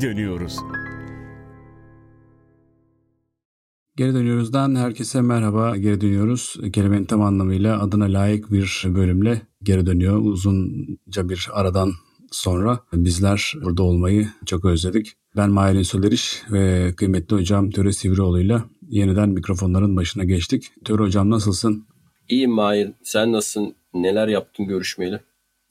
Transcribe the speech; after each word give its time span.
geri 0.00 0.10
dönüyoruz. 0.10 0.56
Geri 3.96 4.14
dönüyoruzdan 4.14 4.74
herkese 4.74 5.20
merhaba. 5.20 5.76
Geri 5.76 6.00
dönüyoruz. 6.00 6.56
Kelimenin 6.72 7.04
tam 7.04 7.22
anlamıyla 7.22 7.82
adına 7.82 8.04
layık 8.04 8.52
bir 8.52 8.84
bölümle 8.86 9.42
geri 9.62 9.86
dönüyor. 9.86 10.18
Uzunca 10.18 11.28
bir 11.28 11.48
aradan 11.52 11.92
sonra 12.30 12.80
bizler 12.92 13.54
burada 13.62 13.82
olmayı 13.82 14.28
çok 14.46 14.64
özledik. 14.64 15.12
Ben 15.36 15.50
Mahir 15.50 15.74
Insüleriş 15.74 16.42
ve 16.50 16.94
kıymetli 16.96 17.36
hocam 17.36 17.70
Töre 17.70 17.92
Sivrioğlu'yla 17.92 18.64
yeniden 18.88 19.28
mikrofonların 19.28 19.96
başına 19.96 20.24
geçtik. 20.24 20.70
Töre 20.84 21.02
hocam 21.02 21.30
nasılsın? 21.30 21.86
İyiyim 22.28 22.50
Mahir. 22.50 22.90
Sen 23.02 23.32
nasılsın? 23.32 23.74
Neler 23.94 24.28
yaptın 24.28 24.66
görüşmeyeli? 24.66 25.20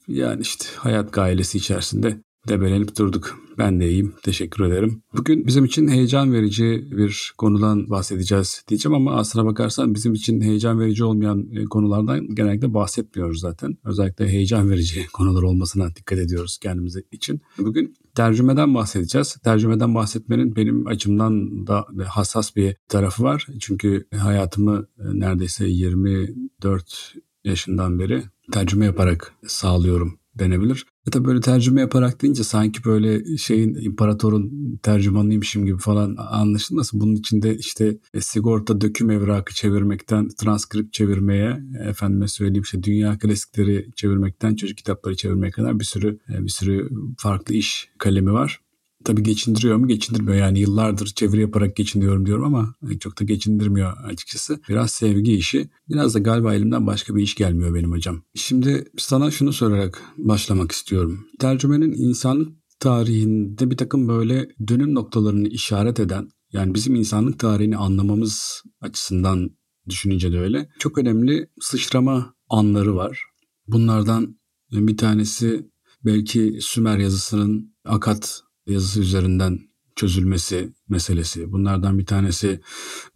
Yani 0.08 0.40
işte 0.40 0.64
hayat 0.76 1.12
gailesi 1.12 1.58
içerisinde 1.58 2.16
debelenip 2.48 2.98
durduk. 2.98 3.38
Ben 3.58 3.80
de 3.80 3.90
iyiyim. 3.90 4.14
Teşekkür 4.22 4.64
ederim. 4.64 5.02
Bugün 5.16 5.46
bizim 5.46 5.64
için 5.64 5.88
heyecan 5.88 6.32
verici 6.32 6.88
bir 6.90 7.32
konudan 7.38 7.90
bahsedeceğiz 7.90 8.64
diyeceğim 8.68 8.94
ama 8.94 9.16
aslına 9.16 9.46
bakarsan 9.46 9.94
bizim 9.94 10.14
için 10.14 10.40
heyecan 10.40 10.80
verici 10.80 11.04
olmayan 11.04 11.50
e, 11.52 11.64
konulardan 11.64 12.34
genellikle 12.34 12.74
bahsetmiyoruz 12.74 13.40
zaten. 13.40 13.78
Özellikle 13.84 14.28
heyecan 14.28 14.70
verici 14.70 15.06
konular 15.12 15.42
olmasına 15.42 15.96
dikkat 15.96 16.18
ediyoruz 16.18 16.58
kendimiz 16.58 16.96
için. 17.12 17.40
Bugün 17.58 17.94
tercümeden 18.14 18.74
bahsedeceğiz. 18.74 19.36
Tercümeden 19.44 19.94
bahsetmenin 19.94 20.56
benim 20.56 20.86
açımdan 20.86 21.66
da 21.66 21.86
hassas 22.06 22.56
bir 22.56 22.76
tarafı 22.88 23.22
var. 23.22 23.46
Çünkü 23.60 24.04
hayatımı 24.16 24.86
e, 24.98 25.02
neredeyse 25.20 25.66
24 25.66 27.14
yaşından 27.44 27.98
beri 27.98 28.22
tercüme 28.52 28.84
yaparak 28.84 29.34
sağlıyorum 29.46 30.17
denebilir. 30.38 30.86
E 31.06 31.10
tabi 31.10 31.24
böyle 31.24 31.40
tercüme 31.40 31.80
yaparak 31.80 32.22
deyince 32.22 32.44
sanki 32.44 32.84
böyle 32.84 33.36
şeyin 33.36 33.74
imparatorun 33.74 34.76
tercümanıymışım 34.82 35.66
gibi 35.66 35.78
falan 35.78 36.16
anlaşılmasın. 36.18 37.00
Bunun 37.00 37.14
içinde 37.14 37.56
işte 37.56 37.98
e, 38.14 38.20
sigorta 38.20 38.80
döküm 38.80 39.10
evrakı 39.10 39.54
çevirmekten 39.54 40.28
transkript 40.28 40.92
çevirmeye 40.92 41.62
efendime 41.88 42.28
söyleyeyim 42.28 42.62
işte 42.62 42.82
dünya 42.82 43.18
klasikleri 43.18 43.88
çevirmekten 43.96 44.54
çocuk 44.54 44.78
kitapları 44.78 45.16
çevirmeye 45.16 45.50
kadar 45.50 45.78
bir 45.80 45.84
sürü 45.84 46.18
e, 46.34 46.44
bir 46.44 46.50
sürü 46.50 46.88
farklı 47.18 47.54
iş 47.54 47.88
kalemi 47.98 48.32
var. 48.32 48.60
Tabii 49.04 49.22
geçindiriyor 49.22 49.76
mu? 49.76 49.88
Geçindirmiyor. 49.88 50.36
Yani 50.36 50.58
yıllardır 50.58 51.06
çeviri 51.06 51.40
yaparak 51.40 51.76
geçindiriyorum 51.76 52.26
diyorum 52.26 52.44
ama 52.44 52.74
çok 53.00 53.20
da 53.20 53.24
geçindirmiyor 53.24 53.92
açıkçası. 54.04 54.60
Biraz 54.68 54.90
sevgi 54.90 55.34
işi. 55.34 55.70
Biraz 55.88 56.14
da 56.14 56.18
galiba 56.18 56.54
elimden 56.54 56.86
başka 56.86 57.16
bir 57.16 57.22
iş 57.22 57.34
gelmiyor 57.34 57.74
benim 57.74 57.92
hocam. 57.92 58.22
Şimdi 58.34 58.84
sana 58.98 59.30
şunu 59.30 59.52
sorarak 59.52 60.02
başlamak 60.18 60.72
istiyorum. 60.72 61.26
Tercümenin 61.38 61.92
insanlık 61.92 62.52
tarihinde 62.80 63.70
bir 63.70 63.76
takım 63.76 64.08
böyle 64.08 64.48
dönüm 64.68 64.94
noktalarını 64.94 65.48
işaret 65.48 66.00
eden 66.00 66.28
yani 66.52 66.74
bizim 66.74 66.94
insanlık 66.94 67.38
tarihini 67.38 67.76
anlamamız 67.76 68.62
açısından 68.80 69.50
düşününce 69.88 70.32
de 70.32 70.38
öyle. 70.38 70.68
Çok 70.78 70.98
önemli 70.98 71.48
sıçrama 71.60 72.34
anları 72.48 72.96
var. 72.96 73.22
Bunlardan 73.66 74.38
bir 74.72 74.96
tanesi 74.96 75.70
belki 76.04 76.58
Sümer 76.60 76.98
yazısının 76.98 77.74
akat 77.84 78.42
yazısı 78.68 79.00
üzerinden 79.00 79.58
çözülmesi 79.96 80.72
meselesi. 80.88 81.52
Bunlardan 81.52 81.98
bir 81.98 82.06
tanesi 82.06 82.60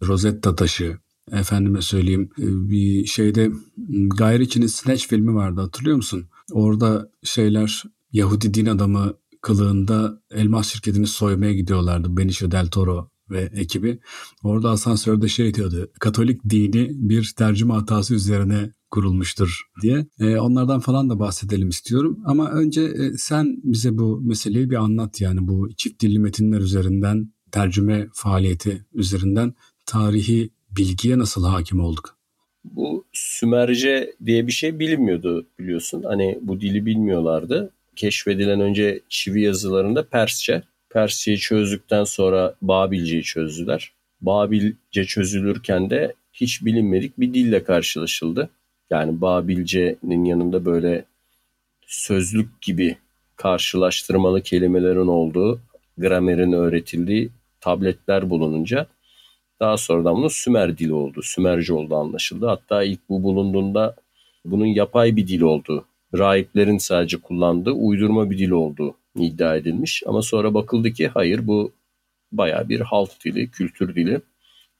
Rosetta 0.03 0.55
taşı. 0.55 0.97
Efendime 1.31 1.81
söyleyeyim 1.81 2.29
e, 2.39 2.69
bir 2.69 3.05
şeyde 3.05 3.51
Guy 4.17 4.67
Snatch 4.67 5.07
filmi 5.07 5.35
vardı 5.35 5.61
hatırlıyor 5.61 5.95
musun? 5.95 6.29
Orada 6.51 7.09
şeyler 7.23 7.83
Yahudi 8.11 8.53
din 8.53 8.65
adamı 8.65 9.13
kılığında 9.41 10.21
elmas 10.31 10.67
şirketini 10.67 11.07
soymaya 11.07 11.53
gidiyorlardı. 11.53 12.17
Benicio 12.17 12.51
del 12.51 12.67
Toro 12.67 13.12
ve 13.33 13.49
ekibi. 13.55 13.99
Orada 14.43 14.69
asansörde 14.69 15.27
şey 15.27 15.53
diyordu. 15.53 15.91
Katolik 15.99 16.49
dini 16.49 16.89
bir 16.93 17.33
tercüme 17.37 17.73
hatası 17.73 18.15
üzerine 18.15 18.69
kurulmuştur 18.91 19.61
diye. 19.81 20.05
E, 20.19 20.37
onlardan 20.37 20.79
falan 20.79 21.09
da 21.09 21.19
bahsedelim 21.19 21.69
istiyorum. 21.69 22.19
Ama 22.25 22.51
önce 22.51 22.81
e, 22.81 23.17
sen 23.17 23.57
bize 23.63 23.97
bu 23.97 24.21
meseleyi 24.21 24.69
bir 24.69 24.75
anlat 24.75 25.21
yani 25.21 25.47
bu 25.47 25.69
çift 25.77 26.01
dilli 26.01 26.19
metinler 26.19 26.59
üzerinden 26.59 27.33
tercüme 27.51 28.07
faaliyeti 28.13 28.85
üzerinden 28.93 29.53
tarihi 29.85 30.49
bilgiye 30.77 31.19
nasıl 31.19 31.45
hakim 31.45 31.79
olduk? 31.79 32.17
Bu 32.63 33.05
Sümerce 33.13 34.15
diye 34.25 34.47
bir 34.47 34.51
şey 34.51 34.79
bilinmiyordu 34.79 35.47
biliyorsun. 35.59 36.03
Hani 36.03 36.39
bu 36.41 36.61
dili 36.61 36.85
bilmiyorlardı. 36.85 37.73
Keşfedilen 37.95 38.59
önce 38.59 39.01
çivi 39.09 39.41
yazılarında 39.41 40.07
Persçe. 40.07 40.63
Persçeyi 40.93 41.37
çözdükten 41.37 42.03
sonra 42.03 42.55
Babilceyi 42.61 43.23
çözdüler. 43.23 43.91
Babilce 44.21 45.05
çözülürken 45.05 45.89
de 45.89 46.13
hiç 46.33 46.65
bilinmedik 46.65 47.19
bir 47.19 47.33
dille 47.33 47.63
karşılaşıldı. 47.63 48.49
Yani 48.89 49.21
Babilce'nin 49.21 50.25
yanında 50.25 50.65
böyle 50.65 51.05
sözlük 51.87 52.61
gibi 52.61 52.97
karşılaştırmalı 53.35 54.41
kelimelerin 54.41 55.07
olduğu, 55.07 55.61
gramerin 55.97 56.51
öğretildiği 56.51 57.29
tabletler 57.61 58.29
bulununca 58.29 58.87
daha 59.59 59.77
sonradan 59.77 60.15
bunun 60.15 60.27
Sümer 60.27 60.77
dili 60.77 60.93
oldu, 60.93 61.21
Sümerce 61.23 61.73
oldu 61.73 61.95
anlaşıldı. 61.95 62.47
Hatta 62.47 62.83
ilk 62.83 63.09
bu 63.09 63.23
bulunduğunda 63.23 63.95
bunun 64.45 64.65
yapay 64.65 65.15
bir 65.15 65.27
dil 65.27 65.41
olduğu, 65.41 65.85
rahiplerin 66.17 66.77
sadece 66.77 67.17
kullandığı 67.17 67.71
uydurma 67.71 68.29
bir 68.29 68.37
dil 68.37 68.49
olduğu 68.49 68.95
iddia 69.15 69.55
edilmiş. 69.55 70.03
Ama 70.05 70.21
sonra 70.21 70.53
bakıldı 70.53 70.91
ki 70.91 71.07
hayır 71.07 71.47
bu 71.47 71.71
baya 72.31 72.69
bir 72.69 72.79
halk 72.79 73.09
dili, 73.25 73.51
kültür 73.51 73.95
dili, 73.95 74.21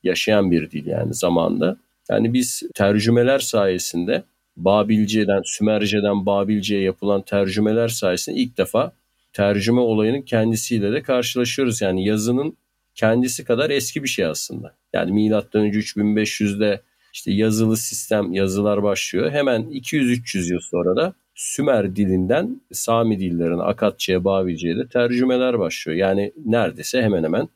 yaşayan 0.03 0.51
bir 0.51 0.71
dil 0.71 0.85
yani 0.85 1.13
zamanda. 1.13 1.77
Yani 2.09 2.33
biz 2.33 2.63
tercümeler 2.75 3.39
sayesinde 3.39 4.23
Babilce'den, 4.57 5.41
Sümerce'den 5.45 6.25
Babilce'ye 6.25 6.81
yapılan 6.81 7.21
tercümeler 7.21 7.87
sayesinde 7.87 8.35
ilk 8.35 8.57
defa 8.57 8.91
tercüme 9.33 9.81
olayının 9.81 10.21
kendisiyle 10.21 10.91
de 10.91 11.01
karşılaşıyoruz. 11.01 11.81
Yani 11.81 12.05
yazının 12.05 12.57
kendisi 12.95 13.45
kadar 13.45 13.69
eski 13.69 14.03
bir 14.03 14.07
şey 14.07 14.25
aslında. 14.25 14.75
Yani 14.93 15.11
milattan 15.11 15.61
önce 15.61 15.79
3500'de 15.79 16.81
işte 17.13 17.31
yazılı 17.31 17.77
sistem, 17.77 18.33
yazılar 18.33 18.83
başlıyor. 18.83 19.31
Hemen 19.31 19.61
200-300 19.61 20.53
yıl 20.53 20.59
sonra 20.59 20.95
da 20.95 21.13
Sümer 21.35 21.95
dilinden 21.95 22.61
Sami 22.71 23.19
dillerine, 23.19 23.61
Akatçı'ya, 23.61 24.23
Babilce'ye 24.23 24.77
de 24.77 24.87
tercümeler 24.87 25.59
başlıyor. 25.59 25.97
Yani 25.97 26.33
neredeyse 26.45 27.01
hemen 27.01 27.23
hemen 27.23 27.49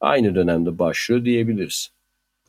aynı 0.00 0.34
dönemde 0.34 0.78
başlıyor 0.78 1.24
diyebiliriz. 1.24 1.90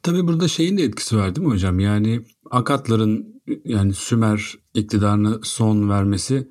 Tabii 0.04 0.28
burada 0.28 0.48
şeyin 0.48 0.78
de 0.78 0.84
etkisi 0.84 1.18
var 1.18 1.36
değil 1.36 1.48
mi 1.48 1.54
hocam? 1.54 1.80
Yani 1.80 2.20
Akatların 2.52 3.42
yani 3.66 3.94
Sümer 3.94 4.54
iktidarına 4.74 5.40
son 5.44 5.90
vermesi 5.90 6.48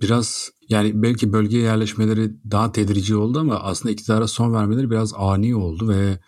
biraz 0.00 0.50
yani 0.68 1.02
belki 1.02 1.32
bölgeye 1.32 1.62
yerleşmeleri 1.62 2.30
daha 2.50 2.72
tedrici 2.72 3.16
oldu 3.16 3.38
ama 3.38 3.60
aslında 3.60 3.92
iktidara 3.92 4.28
son 4.28 4.54
vermeleri 4.54 4.90
biraz 4.90 5.12
ani 5.16 5.56
oldu 5.56 5.88
ve 5.88 6.18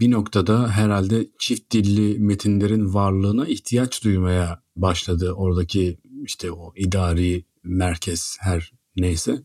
bir 0.00 0.10
noktada 0.10 0.68
herhalde 0.68 1.26
çift 1.38 1.72
dilli 1.72 2.18
metinlerin 2.18 2.94
varlığına 2.94 3.46
ihtiyaç 3.46 4.04
duymaya 4.04 4.62
başladı 4.76 5.32
oradaki 5.32 5.98
işte 6.24 6.52
o 6.52 6.72
idari 6.76 7.44
merkez 7.64 8.36
her 8.40 8.72
neyse. 8.96 9.42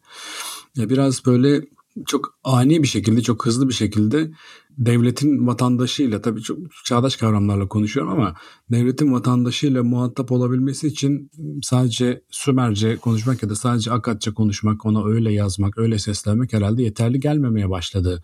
Biraz 0.77 1.25
böyle 1.25 1.61
çok 2.05 2.39
ani 2.43 2.83
bir 2.83 2.87
şekilde, 2.87 3.21
çok 3.21 3.45
hızlı 3.45 3.69
bir 3.69 3.73
şekilde 3.73 4.31
devletin 4.77 5.47
vatandaşıyla 5.47 6.21
tabii 6.21 6.41
çok 6.41 6.57
çağdaş 6.85 7.15
kavramlarla 7.15 7.67
konuşuyorum 7.67 8.11
ama 8.11 8.35
devletin 8.71 9.13
vatandaşıyla 9.13 9.83
muhatap 9.83 10.31
olabilmesi 10.31 10.87
için 10.87 11.31
sadece 11.61 12.21
Sümerce 12.29 12.97
konuşmak 12.97 13.43
ya 13.43 13.49
da 13.49 13.55
sadece 13.55 13.91
Akatça 13.91 14.33
konuşmak, 14.33 14.85
ona 14.85 15.05
öyle 15.05 15.33
yazmak, 15.33 15.77
öyle 15.77 15.99
seslenmek 15.99 16.53
herhalde 16.53 16.83
yeterli 16.83 17.19
gelmemeye 17.19 17.69
başladı 17.69 18.23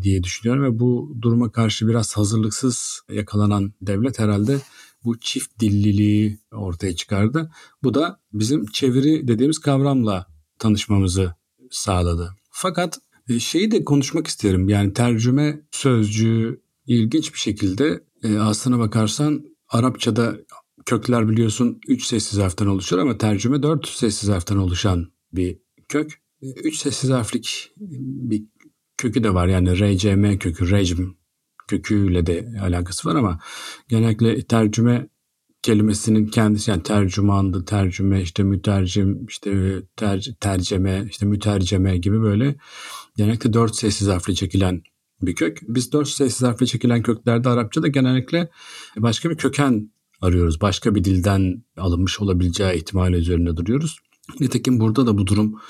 diye 0.00 0.22
düşünüyorum 0.22 0.64
ve 0.64 0.78
bu 0.78 1.16
duruma 1.22 1.52
karşı 1.52 1.88
biraz 1.88 2.16
hazırlıksız 2.16 3.00
yakalanan 3.12 3.72
devlet 3.82 4.18
herhalde 4.18 4.60
bu 5.04 5.20
çift 5.20 5.60
dilliliği 5.60 6.38
ortaya 6.52 6.96
çıkardı. 6.96 7.50
Bu 7.82 7.94
da 7.94 8.20
bizim 8.32 8.66
çeviri 8.66 9.28
dediğimiz 9.28 9.58
kavramla 9.58 10.26
tanışmamızı 10.58 11.34
sağladı. 11.70 12.34
Fakat 12.50 12.98
e, 13.28 13.40
şeyi 13.40 13.70
de 13.70 13.84
konuşmak 13.84 14.26
isterim. 14.26 14.68
Yani 14.68 14.92
tercüme 14.92 15.60
sözcüğü 15.70 16.62
ilginç 16.86 17.34
bir 17.34 17.38
şekilde 17.38 18.04
e, 18.22 18.38
aslına 18.38 18.78
bakarsan 18.78 19.44
Arapçada 19.68 20.36
kökler 20.86 21.28
biliyorsun 21.28 21.80
3 21.88 22.04
sessiz 22.06 22.38
harften 22.38 22.66
oluşur 22.66 22.98
ama 22.98 23.18
tercüme 23.18 23.62
4 23.62 23.88
sessiz 23.88 24.28
harften 24.28 24.56
oluşan 24.56 25.12
bir 25.32 25.58
kök. 25.88 26.20
3 26.42 26.74
e, 26.74 26.78
sessiz 26.78 27.10
harflik 27.10 27.72
bir 27.76 28.44
kökü 28.96 29.24
de 29.24 29.34
var. 29.34 29.46
Yani 29.46 29.74
RCM 29.74 30.38
kökü, 30.38 30.70
recm 30.70 31.02
köküyle 31.68 32.26
de 32.26 32.48
alakası 32.62 33.08
var 33.08 33.14
ama 33.14 33.38
genellikle 33.88 34.42
tercüme 34.42 35.08
kelimesinin 35.64 36.26
kendisi 36.26 36.70
yani 36.70 36.82
tercümandı, 36.82 37.64
tercüme, 37.64 38.22
işte 38.22 38.42
mütercim, 38.42 39.26
işte 39.26 39.82
ter, 39.96 40.24
terceme, 40.40 41.06
işte 41.10 41.26
müterceme 41.26 41.98
gibi 41.98 42.22
böyle 42.22 42.56
genellikle 43.16 43.52
dört 43.52 43.76
sessiz 43.76 44.08
harfle 44.08 44.34
çekilen 44.34 44.82
bir 45.22 45.34
kök. 45.34 45.58
Biz 45.62 45.92
dört 45.92 46.08
sessiz 46.08 46.42
harfle 46.42 46.66
çekilen 46.66 47.02
köklerde 47.02 47.48
Arapçada 47.48 47.88
genellikle 47.88 48.50
başka 48.96 49.30
bir 49.30 49.36
köken 49.36 49.90
arıyoruz. 50.20 50.60
Başka 50.60 50.94
bir 50.94 51.04
dilden 51.04 51.64
alınmış 51.76 52.20
olabileceği 52.20 52.74
ihtimali 52.74 53.16
üzerinde 53.16 53.56
duruyoruz. 53.56 53.98
Nitekim 54.40 54.80
burada 54.80 55.06
da 55.06 55.18
bu 55.18 55.26
durum 55.26 55.60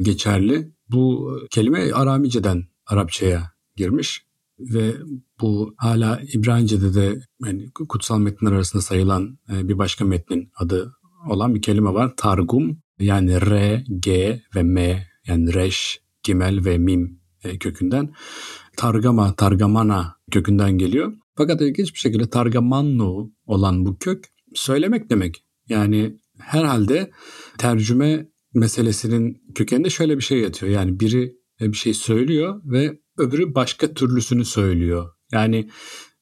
geçerli. 0.00 0.72
Bu 0.88 1.32
kelime 1.50 1.92
Aramice'den 1.92 2.64
Arapçaya 2.86 3.52
girmiş 3.76 4.25
ve 4.58 4.94
bu 5.40 5.74
hala 5.76 6.20
İbranice'de 6.34 6.94
de 6.94 7.20
yani 7.44 7.70
kutsal 7.88 8.18
metinler 8.18 8.52
arasında 8.52 8.82
sayılan 8.82 9.38
e, 9.52 9.68
bir 9.68 9.78
başka 9.78 10.04
metnin 10.04 10.50
adı 10.56 10.92
olan 11.30 11.54
bir 11.54 11.62
kelime 11.62 11.94
var. 11.94 12.14
Targum 12.16 12.78
yani 12.98 13.40
R, 13.40 13.84
G 13.98 14.40
ve 14.54 14.62
M 14.62 15.06
yani 15.26 15.54
reş, 15.54 16.00
gimel 16.22 16.64
ve 16.64 16.78
mim 16.78 17.20
e, 17.44 17.58
kökünden. 17.58 18.14
Targama, 18.76 19.34
targamana 19.34 20.16
kökünden 20.30 20.78
geliyor. 20.78 21.12
Fakat 21.34 21.60
ilginç 21.60 21.94
bir 21.94 21.98
şekilde 21.98 22.30
targamannu 22.30 23.32
olan 23.46 23.86
bu 23.86 23.98
kök 23.98 24.24
söylemek 24.54 25.10
demek. 25.10 25.44
Yani 25.68 26.16
herhalde 26.38 27.10
tercüme 27.58 28.28
meselesinin 28.54 29.42
kökeninde 29.54 29.90
şöyle 29.90 30.16
bir 30.16 30.22
şey 30.22 30.38
yatıyor. 30.38 30.72
Yani 30.72 31.00
biri 31.00 31.36
bir 31.60 31.76
şey 31.76 31.94
söylüyor 31.94 32.60
ve 32.64 32.98
öbürü 33.18 33.54
başka 33.54 33.94
türlüsünü 33.94 34.44
söylüyor. 34.44 35.10
Yani 35.32 35.70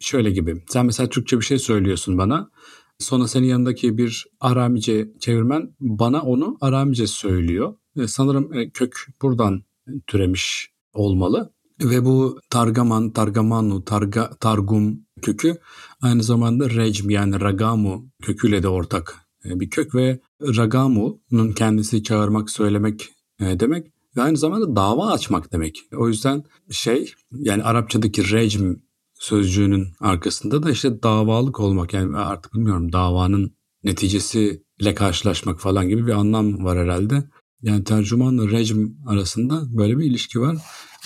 şöyle 0.00 0.30
gibi. 0.30 0.64
Sen 0.68 0.86
mesela 0.86 1.08
Türkçe 1.08 1.40
bir 1.40 1.44
şey 1.44 1.58
söylüyorsun 1.58 2.18
bana. 2.18 2.50
Sonra 2.98 3.28
senin 3.28 3.46
yanındaki 3.46 3.98
bir 3.98 4.26
Aramice 4.40 5.08
çevirmen 5.20 5.74
bana 5.80 6.22
onu 6.22 6.56
Aramice 6.60 7.06
söylüyor. 7.06 7.74
Sanırım 8.06 8.52
e, 8.52 8.70
kök 8.70 9.06
buradan 9.22 9.62
türemiş 10.06 10.70
olmalı. 10.92 11.54
Ve 11.82 12.04
bu 12.04 12.40
Targaman, 12.50 13.10
Targamanu, 13.10 13.84
Targa, 13.84 14.30
Targum 14.40 15.00
kökü 15.22 15.56
aynı 16.02 16.22
zamanda 16.22 16.70
Recm 16.70 17.10
yani 17.10 17.40
Ragamu 17.40 18.08
köküyle 18.22 18.62
de 18.62 18.68
ortak 18.68 19.16
e, 19.44 19.60
bir 19.60 19.70
kök 19.70 19.94
ve 19.94 20.20
Ragamu'nun 20.42 21.52
kendisi 21.52 22.02
çağırmak, 22.02 22.50
söylemek 22.50 23.10
e, 23.40 23.60
demek 23.60 23.93
ve 24.16 24.22
aynı 24.22 24.36
zamanda 24.36 24.76
dava 24.76 25.12
açmak 25.12 25.52
demek. 25.52 25.80
O 25.96 26.08
yüzden 26.08 26.44
şey 26.70 27.12
yani 27.30 27.62
Arapçadaki 27.62 28.32
Recm 28.32 28.74
sözcüğünün 29.14 29.88
arkasında 30.00 30.62
da 30.62 30.70
işte 30.70 31.02
davalık 31.02 31.60
olmak 31.60 31.94
yani 31.94 32.16
artık 32.16 32.54
bilmiyorum 32.54 32.92
davanın 32.92 33.54
neticesiyle 33.84 34.94
karşılaşmak 34.94 35.60
falan 35.60 35.88
gibi 35.88 36.06
bir 36.06 36.12
anlam 36.12 36.64
var 36.64 36.78
herhalde. 36.78 37.24
Yani 37.62 37.84
tercümanla 37.84 38.50
recm 38.50 38.86
arasında 39.06 39.62
böyle 39.78 39.98
bir 39.98 40.04
ilişki 40.04 40.40
var. 40.40 40.56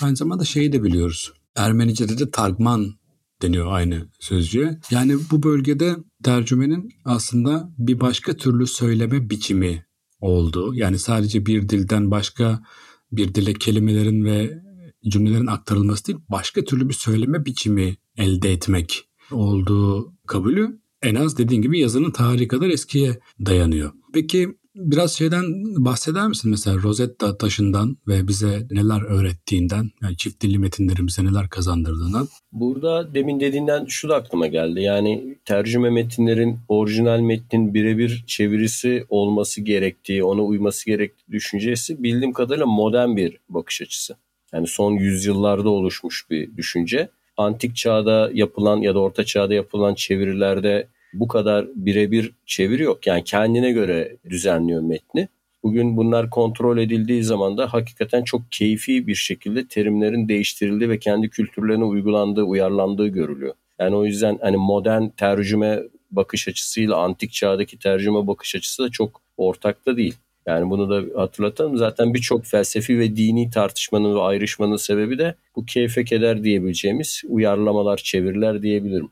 Aynı 0.01 0.15
zamanda 0.15 0.45
şeyi 0.45 0.73
de 0.73 0.83
biliyoruz. 0.83 1.33
Ermenice'de 1.55 2.17
de 2.17 2.31
targman 2.31 2.93
deniyor 3.41 3.71
aynı 3.71 4.09
sözcüğe. 4.19 4.79
Yani 4.91 5.17
bu 5.31 5.43
bölgede 5.43 5.95
tercümenin 6.23 6.89
aslında 7.05 7.69
bir 7.77 7.99
başka 7.99 8.37
türlü 8.37 8.67
söyleme 8.67 9.29
biçimi 9.29 9.85
olduğu. 10.21 10.75
Yani 10.75 10.99
sadece 10.99 11.45
bir 11.45 11.69
dilden 11.69 12.11
başka 12.11 12.63
bir 13.11 13.33
dile 13.33 13.53
kelimelerin 13.53 14.25
ve 14.25 14.61
cümlelerin 15.07 15.47
aktarılması 15.47 16.07
değil, 16.07 16.19
başka 16.29 16.63
türlü 16.63 16.89
bir 16.89 16.93
söyleme 16.93 17.45
biçimi 17.45 17.97
elde 18.17 18.51
etmek 18.51 19.09
olduğu 19.31 20.13
kabulü 20.27 20.79
en 21.01 21.15
az 21.15 21.37
dediğin 21.37 21.61
gibi 21.61 21.79
yazının 21.79 22.11
tarihi 22.11 22.47
kadar 22.47 22.69
eskiye 22.69 23.19
dayanıyor. 23.45 23.91
Peki 24.13 24.57
biraz 24.75 25.11
şeyden 25.11 25.43
bahseder 25.85 26.27
misin 26.27 26.51
mesela 26.51 26.77
Rosetta 26.83 27.37
taşından 27.37 27.97
ve 28.07 28.27
bize 28.27 28.67
neler 28.71 29.01
öğrettiğinden, 29.01 29.91
yani 30.01 30.17
çift 30.17 30.41
dilli 30.41 30.57
metinlerimize 30.57 31.25
neler 31.25 31.49
kazandırdığından? 31.49 32.27
Burada 32.51 33.13
demin 33.13 33.39
dediğinden 33.39 33.85
şu 33.85 34.09
da 34.09 34.15
aklıma 34.15 34.47
geldi. 34.47 34.81
Yani 34.81 35.37
tercüme 35.45 35.89
metinlerin 35.89 36.57
orijinal 36.67 37.19
metnin 37.19 37.73
birebir 37.73 38.23
çevirisi 38.27 39.05
olması 39.09 39.61
gerektiği, 39.61 40.23
ona 40.23 40.41
uyması 40.41 40.85
gerektiği 40.85 41.31
düşüncesi 41.31 42.03
bildiğim 42.03 42.33
kadarıyla 42.33 42.65
modern 42.65 43.15
bir 43.15 43.37
bakış 43.49 43.81
açısı. 43.81 44.15
Yani 44.53 44.67
son 44.67 44.91
yüzyıllarda 44.91 45.69
oluşmuş 45.69 46.25
bir 46.29 46.57
düşünce. 46.57 47.09
Antik 47.37 47.75
çağda 47.75 48.31
yapılan 48.33 48.77
ya 48.77 48.95
da 48.95 48.99
orta 48.99 49.23
çağda 49.23 49.53
yapılan 49.53 49.95
çevirilerde 49.95 50.87
bu 51.13 51.27
kadar 51.27 51.67
birebir 51.75 52.31
çeviri 52.45 52.83
yok. 52.83 53.07
Yani 53.07 53.23
kendine 53.23 53.71
göre 53.71 54.17
düzenliyor 54.29 54.81
metni. 54.81 55.27
Bugün 55.63 55.97
bunlar 55.97 56.29
kontrol 56.29 56.77
edildiği 56.77 57.23
zaman 57.23 57.57
da 57.57 57.73
hakikaten 57.73 58.23
çok 58.23 58.51
keyfi 58.51 59.07
bir 59.07 59.15
şekilde 59.15 59.67
terimlerin 59.67 60.27
değiştirildiği 60.27 60.89
ve 60.89 60.99
kendi 60.99 61.29
kültürlerine 61.29 61.83
uygulandığı, 61.83 62.43
uyarlandığı 62.43 63.07
görülüyor. 63.07 63.53
Yani 63.79 63.95
o 63.95 64.05
yüzden 64.05 64.37
hani 64.41 64.57
modern 64.57 65.07
tercüme 65.07 65.79
bakış 66.11 66.47
açısıyla 66.47 66.95
antik 66.95 67.31
çağdaki 67.31 67.79
tercüme 67.79 68.27
bakış 68.27 68.55
açısı 68.55 68.83
da 68.83 68.89
çok 68.89 69.21
ortakta 69.37 69.97
değil. 69.97 70.15
Yani 70.45 70.69
bunu 70.69 70.89
da 70.89 71.21
hatırlatalım. 71.21 71.77
Zaten 71.77 72.13
birçok 72.13 72.45
felsefi 72.45 72.99
ve 72.99 73.15
dini 73.15 73.49
tartışmanın 73.49 74.15
ve 74.15 74.21
ayrışmanın 74.21 74.75
sebebi 74.75 75.17
de 75.17 75.35
bu 75.55 75.65
keyfe 75.65 76.03
keder 76.03 76.43
diyebileceğimiz 76.43 77.21
uyarlamalar, 77.27 77.97
çeviriler 77.97 78.61
diyebilirim. 78.61 79.09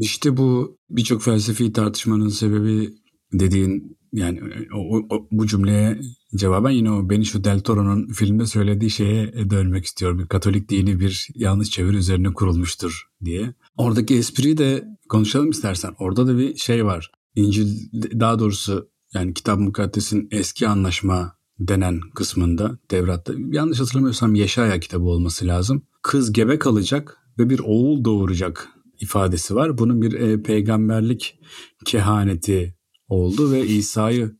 İşte 0.00 0.36
bu 0.36 0.78
birçok 0.90 1.22
felsefi 1.22 1.72
tartışmanın 1.72 2.28
sebebi 2.28 2.94
dediğin 3.32 3.98
yani 4.12 4.40
o, 4.74 4.98
o, 4.98 5.28
bu 5.30 5.46
cümleye 5.46 6.00
cevaben 6.36 6.70
yine 6.70 6.90
o 6.90 7.10
Benicio 7.10 7.44
del 7.44 7.60
Toro'nun 7.60 8.08
filmde 8.08 8.46
söylediği 8.46 8.90
şeye 8.90 9.50
dönmek 9.50 9.84
istiyorum. 9.84 10.18
Bir 10.18 10.26
Katolik 10.26 10.68
dini 10.68 11.00
bir 11.00 11.28
yanlış 11.34 11.70
çeviri 11.70 11.96
üzerine 11.96 12.32
kurulmuştur 12.32 13.08
diye. 13.24 13.54
Oradaki 13.76 14.16
espriyi 14.16 14.58
de 14.58 14.84
konuşalım 15.08 15.50
istersen. 15.50 15.94
Orada 15.98 16.26
da 16.26 16.38
bir 16.38 16.56
şey 16.56 16.84
var. 16.84 17.10
İncil 17.34 17.92
daha 18.20 18.38
doğrusu 18.38 18.88
yani 19.14 19.34
Kitap 19.34 19.58
Mukaddes'in 19.58 20.28
eski 20.30 20.68
anlaşma 20.68 21.36
denen 21.58 22.00
kısmında 22.14 22.78
Devrat'ta 22.90 23.34
yanlış 23.52 23.80
hatırlamıyorsam 23.80 24.34
Yeşaya 24.34 24.80
kitabı 24.80 25.04
olması 25.04 25.46
lazım. 25.46 25.82
Kız 26.02 26.32
gebe 26.32 26.58
kalacak 26.58 27.16
ve 27.38 27.50
bir 27.50 27.58
oğul 27.58 28.04
doğuracak 28.04 28.68
ifadesi 29.00 29.54
var. 29.54 29.78
Bunun 29.78 30.02
bir 30.02 30.12
e, 30.12 30.42
peygamberlik 30.42 31.38
kehaneti 31.84 32.74
oldu 33.08 33.52
ve 33.52 33.66
İsa'yı 33.66 34.36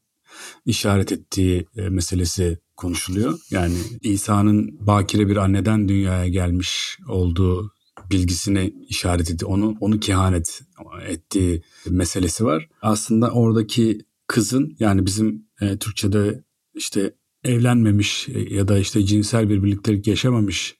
işaret 0.66 1.12
ettiği 1.12 1.66
e, 1.76 1.88
meselesi 1.88 2.58
konuşuluyor. 2.76 3.38
Yani 3.50 3.74
İsa'nın 4.02 4.86
bakire 4.86 5.28
bir 5.28 5.36
anneden 5.36 5.88
dünyaya 5.88 6.28
gelmiş 6.28 6.98
olduğu 7.08 7.72
bilgisini 8.10 8.74
işaret 8.88 9.30
etti. 9.30 9.46
Onu 9.46 9.76
onu 9.80 10.00
kehanet 10.00 10.60
ettiği 11.06 11.62
meselesi 11.90 12.44
var. 12.44 12.68
Aslında 12.82 13.30
oradaki 13.30 13.98
kızın 14.26 14.76
yani 14.78 15.06
bizim 15.06 15.46
e, 15.60 15.78
Türkçe'de 15.78 16.44
işte 16.74 17.14
evlenmemiş 17.44 18.28
ya 18.50 18.68
da 18.68 18.78
işte 18.78 19.06
cinsel 19.06 19.48
bir 19.48 19.62
birliktelik 19.62 20.06
yaşamamış 20.06 20.76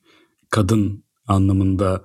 kadın 0.50 1.04
anlamında 1.26 2.04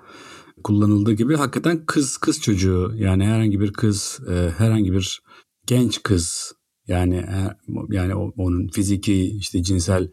kullanıldığı 0.65 1.13
gibi 1.13 1.35
hakikaten 1.35 1.85
kız 1.85 2.17
kız 2.17 2.41
çocuğu 2.41 2.93
yani 2.97 3.25
herhangi 3.25 3.59
bir 3.59 3.73
kız 3.73 4.19
e, 4.29 4.49
herhangi 4.57 4.91
bir 4.91 5.21
genç 5.67 6.03
kız 6.03 6.53
yani 6.87 7.15
e, 7.15 7.37
yani 7.91 8.15
onun 8.15 8.67
fiziki 8.67 9.23
işte 9.23 9.63
cinsel 9.63 10.11